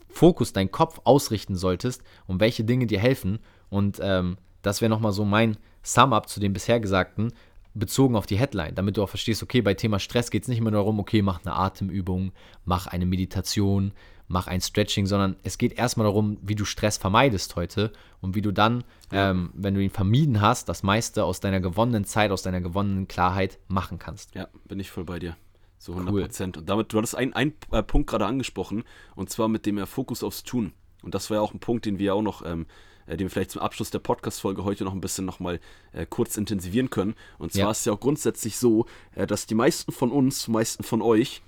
Fokus, 0.09 0.53
deinen 0.53 0.71
Kopf 0.71 0.99
ausrichten 1.05 1.55
solltest 1.55 2.03
und 2.27 2.39
welche 2.39 2.63
Dinge 2.63 2.87
dir 2.87 2.99
helfen. 2.99 3.39
Und 3.69 3.99
ähm, 4.01 4.37
das 4.61 4.81
wäre 4.81 4.89
nochmal 4.89 5.13
so 5.13 5.25
mein 5.25 5.57
Sum-up 5.81 6.29
zu 6.29 6.39
dem 6.39 6.53
bisher 6.53 6.79
Gesagten, 6.79 7.33
bezogen 7.73 8.15
auf 8.15 8.25
die 8.25 8.37
Headline, 8.37 8.75
damit 8.75 8.97
du 8.97 9.03
auch 9.03 9.09
verstehst, 9.09 9.41
okay, 9.43 9.61
bei 9.61 9.73
Thema 9.73 9.99
Stress 9.99 10.31
geht 10.31 10.43
es 10.43 10.47
nicht 10.47 10.59
immer 10.59 10.71
darum, 10.71 10.99
okay, 10.99 11.21
mach 11.21 11.43
eine 11.43 11.55
Atemübung, 11.55 12.31
mach 12.65 12.87
eine 12.87 13.05
Meditation, 13.05 13.93
mach 14.27 14.47
ein 14.47 14.61
Stretching, 14.61 15.05
sondern 15.05 15.35
es 15.43 15.57
geht 15.57 15.77
erstmal 15.77 16.05
darum, 16.05 16.37
wie 16.41 16.55
du 16.55 16.65
Stress 16.65 16.97
vermeidest 16.97 17.55
heute 17.55 17.91
und 18.21 18.35
wie 18.35 18.41
du 18.41 18.51
dann, 18.51 18.83
ja. 19.11 19.31
ähm, 19.31 19.51
wenn 19.53 19.73
du 19.73 19.81
ihn 19.81 19.89
vermieden 19.89 20.41
hast, 20.41 20.69
das 20.69 20.83
meiste 20.83 21.23
aus 21.23 21.39
deiner 21.39 21.59
gewonnenen 21.59 22.05
Zeit, 22.05 22.31
aus 22.31 22.41
deiner 22.41 22.61
gewonnenen 22.61 23.07
Klarheit 23.07 23.59
machen 23.67 23.99
kannst. 23.99 24.35
Ja, 24.35 24.47
bin 24.65 24.79
ich 24.79 24.91
voll 24.91 25.05
bei 25.05 25.19
dir. 25.19 25.35
So 25.77 25.93
100 25.93 26.15
Prozent. 26.15 26.55
Cool. 26.55 26.61
Und 26.61 26.69
damit, 26.69 26.93
du 26.93 26.97
hattest 26.97 27.15
einen, 27.15 27.33
einen 27.33 27.53
äh, 27.71 27.83
Punkt 27.83 28.09
gerade 28.09 28.25
angesprochen, 28.25 28.83
und 29.15 29.29
zwar 29.29 29.47
mit 29.47 29.65
dem 29.65 29.77
äh, 29.77 29.85
Fokus 29.85 30.23
aufs 30.23 30.43
Tun. 30.43 30.73
Und 31.01 31.13
das 31.13 31.29
war 31.29 31.37
ja 31.37 31.41
auch 31.41 31.53
ein 31.53 31.59
Punkt, 31.59 31.85
den 31.85 31.99
wir 31.99 32.15
auch 32.15 32.21
noch, 32.21 32.45
ähm, 32.45 32.65
äh, 33.07 33.17
den 33.17 33.25
wir 33.25 33.29
vielleicht 33.29 33.51
zum 33.51 33.61
Abschluss 33.61 33.89
der 33.89 33.99
Podcast-Folge 33.99 34.63
heute 34.63 34.83
noch 34.83 34.93
ein 34.93 35.01
bisschen 35.01 35.25
nochmal 35.25 35.59
äh, 35.91 36.05
kurz 36.05 36.37
intensivieren 36.37 36.89
können. 36.89 37.15
Und 37.37 37.53
zwar 37.53 37.65
ja. 37.65 37.71
ist 37.71 37.79
es 37.79 37.85
ja 37.85 37.93
auch 37.93 37.99
grundsätzlich 37.99 38.57
so, 38.57 38.85
äh, 39.15 39.27
dass 39.27 39.45
die 39.45 39.55
meisten 39.55 39.91
von 39.91 40.11
uns, 40.11 40.47
meisten 40.47 40.83
von 40.83 41.01
euch, 41.01 41.41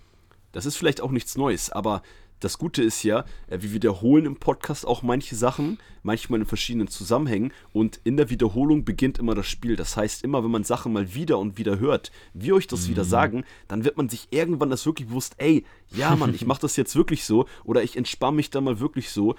das 0.52 0.66
ist 0.66 0.78
vielleicht 0.78 1.02
auch 1.02 1.12
nichts 1.12 1.38
Neues, 1.38 1.70
aber 1.70 2.02
das 2.40 2.58
Gute 2.58 2.84
ist 2.84 3.04
ja, 3.04 3.26
äh, 3.48 3.62
wir 3.62 3.74
wiederholen 3.74 4.26
im 4.26 4.36
Podcast 4.36 4.86
auch 4.86 5.04
manche 5.04 5.36
Sachen, 5.36 5.80
manchmal 6.04 6.42
in 6.42 6.46
verschiedenen 6.46 6.88
Zusammenhängen 6.88 7.52
und 7.72 8.00
in 8.04 8.18
der 8.18 8.30
Wiederholung 8.30 8.84
beginnt 8.84 9.18
immer 9.18 9.36
das 9.36 9.48
Spiel. 9.48 9.76
Das 9.76 9.96
heißt, 9.96 10.24
immer 10.24 10.44
wenn 10.44 10.52
man 10.52 10.64
Sachen 10.64 10.94
mal 10.94 11.14
wieder 11.16 11.40
und 11.40 11.58
wieder 11.58 11.80
hört, 11.80 12.12
wir 12.34 12.56
euch 12.56 12.68
das 12.68 12.86
mhm. 12.86 12.92
wieder 12.92 13.06
sagen, 13.06 13.46
dann 13.68 13.86
wird 13.86 13.98
man 13.98 14.10
sich 14.10 14.28
irgendwann 14.32 14.70
das 14.70 14.86
wirklich 14.86 15.08
bewusst, 15.08 15.36
ey, 15.38 15.66
ja 15.90 16.16
Mann, 16.16 16.36
ich 16.36 16.46
mache 16.46 16.62
das 16.62 16.76
jetzt 16.76 16.96
wirklich 16.96 17.24
so 17.24 17.46
oder 17.64 17.84
ich 17.84 17.96
entspanne 17.98 18.36
mich 18.36 18.50
da 18.50 18.62
mal 18.62 18.80
wirklich 18.80 19.10
so 19.10 19.36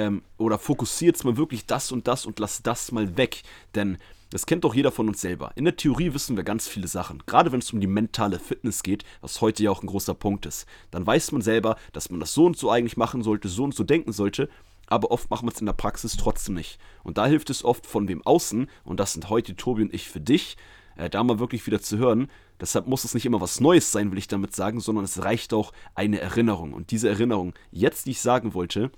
ähm, 0.00 0.22
oder 0.38 0.58
fokussiert 0.58 1.22
mal 1.24 1.36
wirklich 1.36 1.66
das 1.66 1.92
und 1.92 2.08
das 2.08 2.24
und 2.24 2.38
lass 2.38 2.62
das 2.62 2.90
mal 2.92 3.16
weg, 3.16 3.42
denn 3.74 3.98
das 4.30 4.46
kennt 4.46 4.64
doch 4.64 4.74
jeder 4.74 4.92
von 4.92 5.08
uns 5.08 5.20
selber. 5.20 5.50
In 5.56 5.64
der 5.64 5.76
Theorie 5.76 6.14
wissen 6.14 6.36
wir 6.36 6.44
ganz 6.44 6.68
viele 6.68 6.86
Sachen. 6.86 7.22
Gerade 7.26 7.50
wenn 7.50 7.58
es 7.58 7.72
um 7.72 7.80
die 7.80 7.88
mentale 7.88 8.38
Fitness 8.38 8.84
geht, 8.84 9.04
was 9.20 9.40
heute 9.40 9.64
ja 9.64 9.72
auch 9.72 9.82
ein 9.82 9.88
großer 9.88 10.14
Punkt 10.14 10.46
ist. 10.46 10.66
Dann 10.92 11.04
weiß 11.04 11.32
man 11.32 11.42
selber, 11.42 11.76
dass 11.92 12.10
man 12.10 12.20
das 12.20 12.32
so 12.32 12.46
und 12.46 12.56
so 12.56 12.70
eigentlich 12.70 12.96
machen 12.96 13.24
sollte, 13.24 13.48
so 13.48 13.64
und 13.64 13.74
so 13.74 13.82
denken 13.82 14.12
sollte. 14.12 14.48
Aber 14.86 15.10
oft 15.10 15.30
macht 15.30 15.42
man 15.42 15.52
es 15.52 15.60
in 15.60 15.66
der 15.66 15.72
Praxis 15.72 16.16
trotzdem 16.16 16.54
nicht. 16.54 16.78
Und 17.02 17.18
da 17.18 17.26
hilft 17.26 17.50
es 17.50 17.64
oft 17.64 17.86
von 17.86 18.06
wem 18.06 18.24
außen, 18.24 18.68
und 18.84 19.00
das 19.00 19.14
sind 19.14 19.30
heute 19.30 19.56
Tobi 19.56 19.82
und 19.82 19.94
ich 19.94 20.08
für 20.08 20.20
dich, 20.20 20.56
äh, 20.96 21.10
da 21.10 21.24
mal 21.24 21.40
wirklich 21.40 21.66
wieder 21.66 21.80
zu 21.80 21.98
hören. 21.98 22.28
Deshalb 22.60 22.86
muss 22.86 23.04
es 23.04 23.14
nicht 23.14 23.26
immer 23.26 23.40
was 23.40 23.60
Neues 23.60 23.90
sein, 23.90 24.12
will 24.12 24.18
ich 24.18 24.28
damit 24.28 24.54
sagen, 24.54 24.80
sondern 24.80 25.04
es 25.04 25.24
reicht 25.24 25.52
auch 25.54 25.72
eine 25.96 26.20
Erinnerung. 26.20 26.72
Und 26.72 26.92
diese 26.92 27.08
Erinnerung, 27.08 27.54
jetzt 27.72 28.06
die 28.06 28.12
ich 28.12 28.20
sagen 28.20 28.54
wollte, 28.54 28.92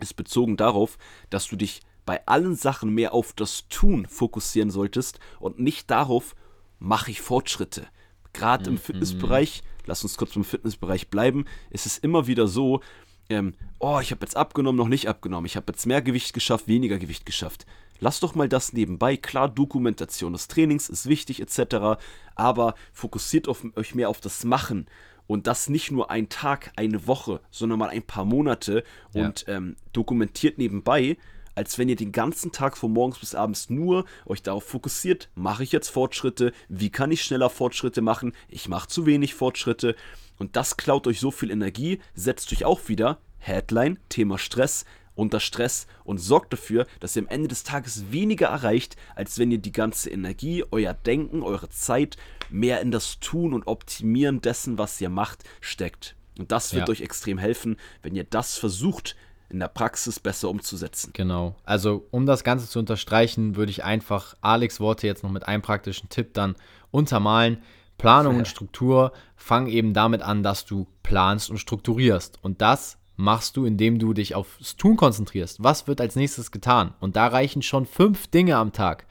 ist 0.00 0.14
bezogen 0.14 0.56
darauf, 0.56 0.98
dass 1.30 1.46
du 1.48 1.56
dich 1.56 1.80
bei 2.06 2.26
allen 2.26 2.54
Sachen 2.54 2.90
mehr 2.90 3.12
auf 3.12 3.32
das 3.34 3.68
Tun 3.68 4.06
fokussieren 4.06 4.70
solltest 4.70 5.20
und 5.40 5.58
nicht 5.58 5.90
darauf, 5.90 6.34
mache 6.78 7.10
ich 7.10 7.20
Fortschritte. 7.20 7.86
Gerade 8.32 8.70
im 8.70 8.74
mhm. 8.74 8.78
Fitnessbereich, 8.78 9.62
lass 9.86 10.02
uns 10.02 10.16
kurz 10.16 10.34
beim 10.34 10.44
Fitnessbereich 10.44 11.08
bleiben, 11.08 11.44
ist 11.70 11.86
es 11.86 11.98
immer 11.98 12.26
wieder 12.26 12.46
so, 12.48 12.80
ähm, 13.28 13.54
oh, 13.78 13.98
ich 14.00 14.10
habe 14.10 14.24
jetzt 14.24 14.36
abgenommen, 14.36 14.78
noch 14.78 14.88
nicht 14.88 15.08
abgenommen, 15.08 15.46
ich 15.46 15.56
habe 15.56 15.70
jetzt 15.70 15.86
mehr 15.86 16.00
Gewicht 16.00 16.32
geschafft, 16.32 16.66
weniger 16.66 16.98
Gewicht 16.98 17.26
geschafft. 17.26 17.66
Lass 18.00 18.20
doch 18.20 18.34
mal 18.34 18.48
das 18.48 18.72
nebenbei. 18.72 19.16
Klar, 19.16 19.48
Dokumentation 19.48 20.32
des 20.32 20.48
Trainings 20.48 20.88
ist 20.88 21.08
wichtig 21.08 21.40
etc. 21.40 22.00
Aber 22.34 22.74
fokussiert 22.92 23.48
auf, 23.48 23.64
euch 23.76 23.94
mehr 23.94 24.08
auf 24.08 24.20
das 24.20 24.44
Machen. 24.44 24.86
Und 25.26 25.46
das 25.46 25.68
nicht 25.68 25.90
nur 25.90 26.10
ein 26.10 26.28
Tag, 26.28 26.72
eine 26.76 27.06
Woche, 27.06 27.40
sondern 27.50 27.78
mal 27.78 27.90
ein 27.90 28.02
paar 28.02 28.24
Monate. 28.24 28.82
Und 29.12 29.46
ja. 29.46 29.56
ähm, 29.56 29.76
dokumentiert 29.92 30.58
nebenbei 30.58 31.16
als 31.58 31.76
wenn 31.76 31.88
ihr 31.88 31.96
den 31.96 32.12
ganzen 32.12 32.52
Tag 32.52 32.76
von 32.76 32.92
morgens 32.92 33.18
bis 33.18 33.34
abends 33.34 33.68
nur 33.68 34.04
euch 34.26 34.44
darauf 34.44 34.62
fokussiert, 34.62 35.28
mache 35.34 35.64
ich 35.64 35.72
jetzt 35.72 35.88
Fortschritte, 35.88 36.52
wie 36.68 36.88
kann 36.88 37.10
ich 37.10 37.24
schneller 37.24 37.50
Fortschritte 37.50 38.00
machen, 38.00 38.32
ich 38.48 38.68
mache 38.68 38.86
zu 38.86 39.06
wenig 39.06 39.34
Fortschritte 39.34 39.96
und 40.38 40.54
das 40.54 40.76
klaut 40.76 41.08
euch 41.08 41.18
so 41.18 41.32
viel 41.32 41.50
Energie, 41.50 41.98
setzt 42.14 42.52
euch 42.52 42.64
auch 42.64 42.88
wieder, 42.88 43.18
Headline, 43.38 43.98
Thema 44.08 44.38
Stress, 44.38 44.84
unter 45.18 45.40
Stress 45.40 45.86
und 46.04 46.18
sorgt 46.18 46.52
dafür, 46.52 46.86
dass 47.00 47.16
ihr 47.16 47.22
am 47.22 47.28
Ende 47.28 47.48
des 47.48 47.64
Tages 47.64 48.12
weniger 48.12 48.46
erreicht, 48.46 48.96
als 49.16 49.38
wenn 49.38 49.50
ihr 49.50 49.58
die 49.58 49.72
ganze 49.72 50.10
Energie, 50.10 50.64
euer 50.70 50.94
Denken, 50.94 51.42
eure 51.42 51.68
Zeit 51.68 52.16
mehr 52.50 52.80
in 52.80 52.90
das 52.90 53.18
Tun 53.18 53.52
und 53.52 53.66
Optimieren 53.66 54.40
dessen, 54.40 54.78
was 54.78 55.00
ihr 55.00 55.10
macht, 55.10 55.44
steckt. 55.60 56.14
Und 56.38 56.52
das 56.52 56.72
wird 56.72 56.86
ja. 56.86 56.92
euch 56.92 57.00
extrem 57.00 57.36
helfen, 57.36 57.76
wenn 58.02 58.14
ihr 58.14 58.24
das 58.24 58.56
versucht, 58.56 59.16
in 59.50 59.58
der 59.58 59.68
Praxis 59.68 60.20
besser 60.20 60.48
umzusetzen. 60.48 61.10
Genau. 61.14 61.56
Also, 61.64 62.06
um 62.10 62.26
das 62.26 62.44
Ganze 62.44 62.68
zu 62.68 62.78
unterstreichen, 62.78 63.56
würde 63.56 63.70
ich 63.70 63.82
einfach 63.82 64.36
Alex 64.40 64.78
Worte 64.78 65.06
jetzt 65.06 65.24
noch 65.24 65.30
mit 65.30 65.48
einem 65.48 65.62
praktischen 65.62 66.08
Tipp 66.10 66.34
dann 66.34 66.54
untermalen. 66.90 67.58
Planung 67.96 68.36
und 68.36 68.46
Struktur 68.46 69.12
fang 69.34 69.66
eben 69.66 69.94
damit 69.94 70.22
an, 70.22 70.44
dass 70.44 70.64
du 70.64 70.86
planst 71.02 71.50
und 71.50 71.58
strukturierst. 71.58 72.38
Und 72.42 72.62
das 72.62 72.97
machst 73.18 73.56
du, 73.56 73.64
indem 73.64 73.98
du 73.98 74.14
dich 74.14 74.36
aufs 74.36 74.76
Tun 74.76 74.96
konzentrierst. 74.96 75.62
Was 75.62 75.88
wird 75.88 76.00
als 76.00 76.14
nächstes 76.14 76.52
getan? 76.52 76.94
Und 77.00 77.16
da 77.16 77.26
reichen 77.26 77.62
schon 77.62 77.84
fünf 77.84 78.28
Dinge 78.28 78.56
am 78.56 78.72
Tag. 78.72 79.06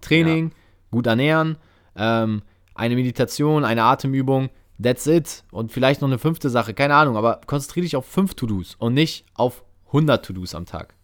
Training, 0.00 0.48
ja. 0.48 0.54
gut 0.90 1.06
ernähren, 1.06 1.58
ähm, 1.94 2.42
eine 2.74 2.94
Meditation, 2.94 3.66
eine 3.66 3.82
Atemübung, 3.82 4.48
that's 4.82 5.06
it. 5.06 5.44
Und 5.50 5.72
vielleicht 5.72 6.00
noch 6.00 6.08
eine 6.08 6.18
fünfte 6.18 6.48
Sache, 6.48 6.72
keine 6.72 6.94
Ahnung, 6.94 7.18
aber 7.18 7.42
konzentriere 7.46 7.84
dich 7.84 7.96
auf 7.96 8.06
fünf 8.06 8.34
To-Dos 8.34 8.76
und 8.76 8.94
nicht 8.94 9.26
auf 9.34 9.62
100 9.88 10.24
To-Dos 10.24 10.54
am 10.54 10.64
Tag. 10.64 10.94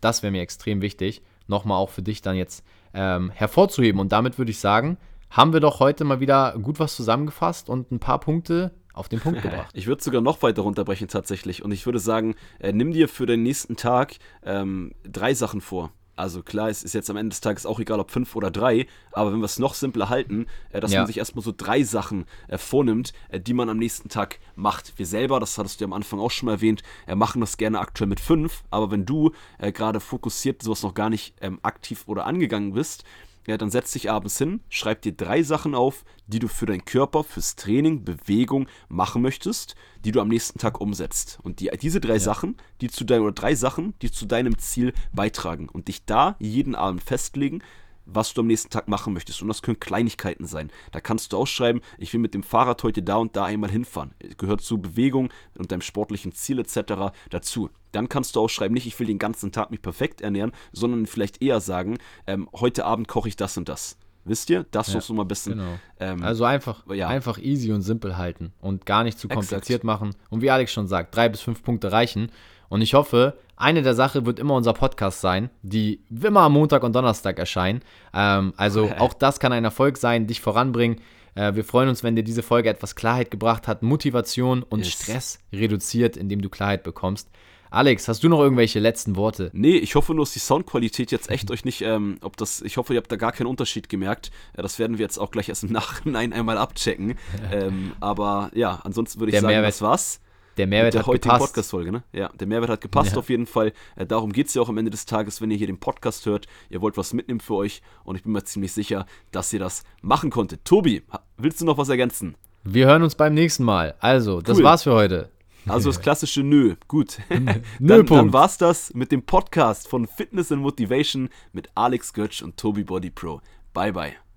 Das 0.00 0.22
wäre 0.22 0.30
mir 0.30 0.42
extrem 0.42 0.80
wichtig, 0.80 1.22
nochmal 1.48 1.78
auch 1.78 1.90
für 1.90 2.02
dich 2.02 2.22
dann 2.22 2.36
jetzt 2.36 2.64
ähm, 2.94 3.30
hervorzuheben. 3.30 4.00
Und 4.00 4.12
damit 4.12 4.38
würde 4.38 4.52
ich 4.52 4.60
sagen, 4.60 4.98
haben 5.30 5.52
wir 5.52 5.60
doch 5.60 5.80
heute 5.80 6.04
mal 6.04 6.20
wieder 6.20 6.56
gut 6.62 6.78
was 6.78 6.94
zusammengefasst 6.94 7.68
und 7.68 7.90
ein 7.90 7.98
paar 7.98 8.20
Punkte 8.20 8.70
auf 8.98 9.08
den 9.08 9.20
Punkt 9.20 9.42
gebracht. 9.42 9.70
Ich 9.74 9.86
würde 9.86 10.02
sogar 10.02 10.20
noch 10.20 10.42
weiter 10.42 10.62
runterbrechen 10.62 11.08
tatsächlich. 11.08 11.62
Und 11.62 11.72
ich 11.72 11.86
würde 11.86 11.98
sagen, 11.98 12.34
äh, 12.58 12.72
nimm 12.72 12.92
dir 12.92 13.08
für 13.08 13.26
den 13.26 13.42
nächsten 13.42 13.76
Tag 13.76 14.16
ähm, 14.44 14.92
drei 15.04 15.34
Sachen 15.34 15.60
vor. 15.60 15.92
Also 16.18 16.42
klar, 16.42 16.68
es 16.68 16.82
ist 16.82 16.94
jetzt 16.94 17.08
am 17.10 17.16
Ende 17.16 17.30
des 17.30 17.40
Tages 17.40 17.64
auch 17.64 17.78
egal, 17.78 18.00
ob 18.00 18.10
fünf 18.10 18.34
oder 18.34 18.50
drei, 18.50 18.88
aber 19.12 19.32
wenn 19.32 19.38
wir 19.38 19.44
es 19.44 19.60
noch 19.60 19.74
simpler 19.74 20.08
halten, 20.08 20.46
äh, 20.70 20.80
dass 20.80 20.92
ja. 20.92 20.98
man 20.98 21.06
sich 21.06 21.18
erstmal 21.18 21.44
so 21.44 21.54
drei 21.56 21.84
Sachen 21.84 22.26
äh, 22.48 22.58
vornimmt, 22.58 23.12
äh, 23.28 23.38
die 23.38 23.54
man 23.54 23.68
am 23.68 23.78
nächsten 23.78 24.08
Tag 24.08 24.40
macht. 24.56 24.98
Wir 24.98 25.06
selber, 25.06 25.38
das 25.38 25.56
hattest 25.56 25.80
du 25.80 25.84
am 25.84 25.92
Anfang 25.92 26.18
auch 26.18 26.32
schon 26.32 26.46
mal 26.46 26.54
erwähnt, 26.54 26.82
äh, 27.06 27.14
machen 27.14 27.40
das 27.40 27.56
gerne 27.56 27.78
aktuell 27.78 28.08
mit 28.08 28.18
fünf, 28.18 28.64
aber 28.70 28.90
wenn 28.90 29.06
du 29.06 29.30
äh, 29.58 29.70
gerade 29.70 30.00
fokussiert 30.00 30.60
sowas 30.60 30.82
noch 30.82 30.94
gar 30.94 31.08
nicht 31.08 31.36
ähm, 31.40 31.60
aktiv 31.62 32.02
oder 32.08 32.26
angegangen 32.26 32.72
bist, 32.72 33.04
ja, 33.48 33.56
dann 33.56 33.70
setz 33.70 33.92
dich 33.92 34.10
abends 34.10 34.36
hin, 34.36 34.60
schreib 34.68 35.00
dir 35.00 35.12
drei 35.12 35.42
Sachen 35.42 35.74
auf, 35.74 36.04
die 36.26 36.38
du 36.38 36.48
für 36.48 36.66
deinen 36.66 36.84
Körper, 36.84 37.24
fürs 37.24 37.56
Training, 37.56 38.04
Bewegung 38.04 38.68
machen 38.90 39.22
möchtest, 39.22 39.74
die 40.04 40.12
du 40.12 40.20
am 40.20 40.28
nächsten 40.28 40.58
Tag 40.58 40.82
umsetzt. 40.82 41.38
Und 41.42 41.60
die, 41.60 41.70
diese 41.80 41.98
drei 41.98 42.14
ja. 42.14 42.20
Sachen, 42.20 42.58
die 42.82 42.88
zu 42.88 43.04
deinem, 43.04 43.22
oder 43.22 43.32
drei 43.32 43.54
Sachen, 43.54 43.94
die 44.02 44.10
zu 44.10 44.26
deinem 44.26 44.58
Ziel 44.58 44.92
beitragen. 45.14 45.70
Und 45.70 45.88
dich 45.88 46.04
da 46.04 46.36
jeden 46.38 46.74
Abend 46.74 47.02
festlegen, 47.02 47.62
was 48.10 48.34
du 48.34 48.40
am 48.40 48.46
nächsten 48.46 48.70
Tag 48.70 48.88
machen 48.88 49.12
möchtest. 49.12 49.42
Und 49.42 49.48
das 49.48 49.62
können 49.62 49.78
Kleinigkeiten 49.78 50.46
sein. 50.46 50.70
Da 50.92 51.00
kannst 51.00 51.32
du 51.32 51.36
ausschreiben, 51.36 51.82
ich 51.98 52.12
will 52.12 52.20
mit 52.20 52.34
dem 52.34 52.42
Fahrrad 52.42 52.82
heute 52.82 53.02
da 53.02 53.16
und 53.16 53.36
da 53.36 53.44
einmal 53.44 53.70
hinfahren. 53.70 54.14
Gehört 54.38 54.62
zu 54.62 54.78
Bewegung 54.78 55.30
und 55.56 55.70
deinem 55.70 55.82
sportlichen 55.82 56.32
Ziel 56.32 56.58
etc. 56.58 57.12
dazu. 57.30 57.70
Dann 57.92 58.08
kannst 58.08 58.36
du 58.36 58.40
ausschreiben, 58.40 58.74
nicht 58.74 58.86
ich 58.86 58.98
will 58.98 59.06
den 59.06 59.18
ganzen 59.18 59.52
Tag 59.52 59.70
mich 59.70 59.82
perfekt 59.82 60.20
ernähren, 60.20 60.52
sondern 60.72 61.06
vielleicht 61.06 61.42
eher 61.42 61.60
sagen, 61.60 61.98
ähm, 62.26 62.48
heute 62.54 62.84
Abend 62.84 63.08
koche 63.08 63.28
ich 63.28 63.36
das 63.36 63.56
und 63.56 63.68
das 63.68 63.96
wisst 64.28 64.50
ihr? 64.50 64.66
Das 64.70 64.88
Ja, 64.88 64.94
muss 64.96 65.08
mal 65.08 65.22
ein 65.22 65.28
bisschen. 65.28 65.54
Genau. 65.54 65.78
Ähm, 65.98 66.22
Also 66.22 66.44
einfach, 66.44 66.86
ja. 66.94 67.08
einfach 67.08 67.38
easy 67.38 67.72
und 67.72 67.82
simpel 67.82 68.16
halten 68.16 68.52
und 68.60 68.86
gar 68.86 69.04
nicht 69.04 69.18
zu 69.18 69.26
Exakt. 69.28 69.48
kompliziert 69.48 69.84
machen. 69.84 70.14
Und 70.30 70.42
wie 70.42 70.50
Alex 70.50 70.72
schon 70.72 70.86
sagt, 70.86 71.16
drei 71.16 71.28
bis 71.28 71.40
fünf 71.40 71.62
Punkte 71.62 71.90
reichen. 71.92 72.30
Und 72.68 72.82
ich 72.82 72.94
hoffe, 72.94 73.38
eine 73.56 73.82
der 73.82 73.94
Sachen 73.94 74.26
wird 74.26 74.38
immer 74.38 74.54
unser 74.54 74.72
Podcast 74.72 75.20
sein, 75.20 75.50
die 75.62 76.00
immer 76.22 76.42
am 76.42 76.52
Montag 76.52 76.82
und 76.82 76.94
Donnerstag 76.94 77.38
erscheinen. 77.38 77.82
Ähm, 78.14 78.52
also 78.56 78.90
auch 78.98 79.14
das 79.14 79.40
kann 79.40 79.52
ein 79.52 79.64
Erfolg 79.64 79.96
sein, 79.96 80.26
dich 80.26 80.40
voranbringen. 80.40 81.00
Äh, 81.34 81.54
wir 81.54 81.64
freuen 81.64 81.88
uns, 81.88 82.02
wenn 82.02 82.16
dir 82.16 82.24
diese 82.24 82.42
Folge 82.42 82.68
etwas 82.68 82.94
Klarheit 82.94 83.30
gebracht 83.30 83.68
hat, 83.68 83.82
Motivation 83.82 84.62
und 84.62 84.80
Yes. 84.80 84.92
Stress 84.92 85.38
reduziert, 85.52 86.16
indem 86.16 86.42
du 86.42 86.48
Klarheit 86.48 86.82
bekommst. 86.82 87.28
Alex, 87.70 88.08
hast 88.08 88.24
du 88.24 88.28
noch 88.28 88.40
irgendwelche 88.40 88.78
letzten 88.78 89.16
Worte? 89.16 89.50
Nee, 89.52 89.76
ich 89.76 89.94
hoffe 89.94 90.14
nur, 90.14 90.24
dass 90.24 90.32
die 90.32 90.38
Soundqualität 90.38 91.12
jetzt 91.12 91.28
echt 91.30 91.50
euch 91.50 91.66
nicht, 91.66 91.82
ähm, 91.82 92.16
ob 92.22 92.36
das, 92.38 92.62
ich 92.62 92.78
hoffe, 92.78 92.94
ihr 92.94 92.98
habt 92.98 93.12
da 93.12 93.16
gar 93.16 93.32
keinen 93.32 93.46
Unterschied 93.46 93.90
gemerkt. 93.90 94.30
Ja, 94.56 94.62
das 94.62 94.78
werden 94.78 94.96
wir 94.96 95.04
jetzt 95.04 95.18
auch 95.18 95.30
gleich 95.30 95.50
erst 95.50 95.64
im 95.64 95.72
Nachhinein 95.72 96.32
einmal 96.32 96.56
abchecken. 96.56 97.18
ähm, 97.52 97.92
aber 98.00 98.50
ja, 98.54 98.80
ansonsten 98.84 99.20
würde 99.20 99.30
ich 99.30 99.34
Der 99.34 99.42
sagen, 99.42 99.52
Mehrwert 99.52 99.74
das 99.74 99.82
war's. 99.82 100.20
Der 100.58 100.66
Mehrwert 100.66 100.94
der 100.94 101.00
hat 101.00 101.06
heutigen 101.06 101.30
gepasst. 101.32 101.46
Podcast-Folge, 101.54 101.92
ne? 101.92 102.02
Ja, 102.12 102.28
der 102.38 102.46
Mehrwert 102.46 102.68
hat 102.70 102.80
gepasst 102.82 103.12
Ja. 103.12 103.18
auf 103.18 103.30
jeden 103.30 103.46
Fall. 103.46 103.72
Äh, 103.96 104.04
darum 104.06 104.32
geht 104.32 104.48
es 104.48 104.54
ja 104.54 104.60
auch 104.62 104.68
am 104.68 104.76
Ende 104.76 104.90
des 104.90 105.06
Tages, 105.06 105.40
wenn 105.40 105.50
ihr 105.50 105.56
hier 105.56 105.66
den 105.68 105.78
Podcast 105.80 106.26
hört. 106.26 106.46
Ihr 106.68 106.80
wollt 106.82 106.96
was 106.96 107.12
mitnehmen 107.14 107.40
für 107.40 107.54
euch 107.54 107.80
und 108.04 108.16
ich 108.16 108.24
bin 108.24 108.32
mir 108.32 108.44
ziemlich 108.44 108.72
sicher, 108.72 109.06
dass 109.30 109.52
ihr 109.52 109.60
das 109.60 109.84
machen 110.02 110.30
konntet. 110.30 110.64
Tobi, 110.64 111.02
willst 111.38 111.60
du 111.60 111.64
noch 111.64 111.78
was 111.78 111.88
ergänzen? 111.88 112.34
Wir 112.64 112.86
hören 112.86 113.02
uns 113.02 113.14
beim 113.14 113.32
nächsten 113.34 113.64
Mal. 113.64 113.94
Also, 114.00 114.40
das 114.42 114.58
Cool. 114.58 114.64
war's 114.64 114.82
für 114.82 114.92
heute. 114.92 115.30
Also 115.66 115.90
das 115.90 116.00
klassische 116.00 116.42
Nö. 116.42 116.76
Gut. 116.88 117.18
Nö, 117.28 117.36
dann, 117.46 117.62
dann 117.78 118.06
Punkt. 118.06 118.32
war's 118.32 118.56
das 118.58 118.92
mit 118.94 119.12
dem 119.12 119.22
Podcast 119.22 119.86
von 119.88 120.06
Fitness 120.06 120.50
and 120.50 120.62
Motivation 120.62 121.28
mit 121.52 121.68
Alex 121.74 122.12
Götsch 122.14 122.42
und 122.42 122.56
Tobi 122.56 122.84
Body 122.84 123.10
Pro. 123.10 123.40
Bye 123.74 123.92
bye. 123.92 124.27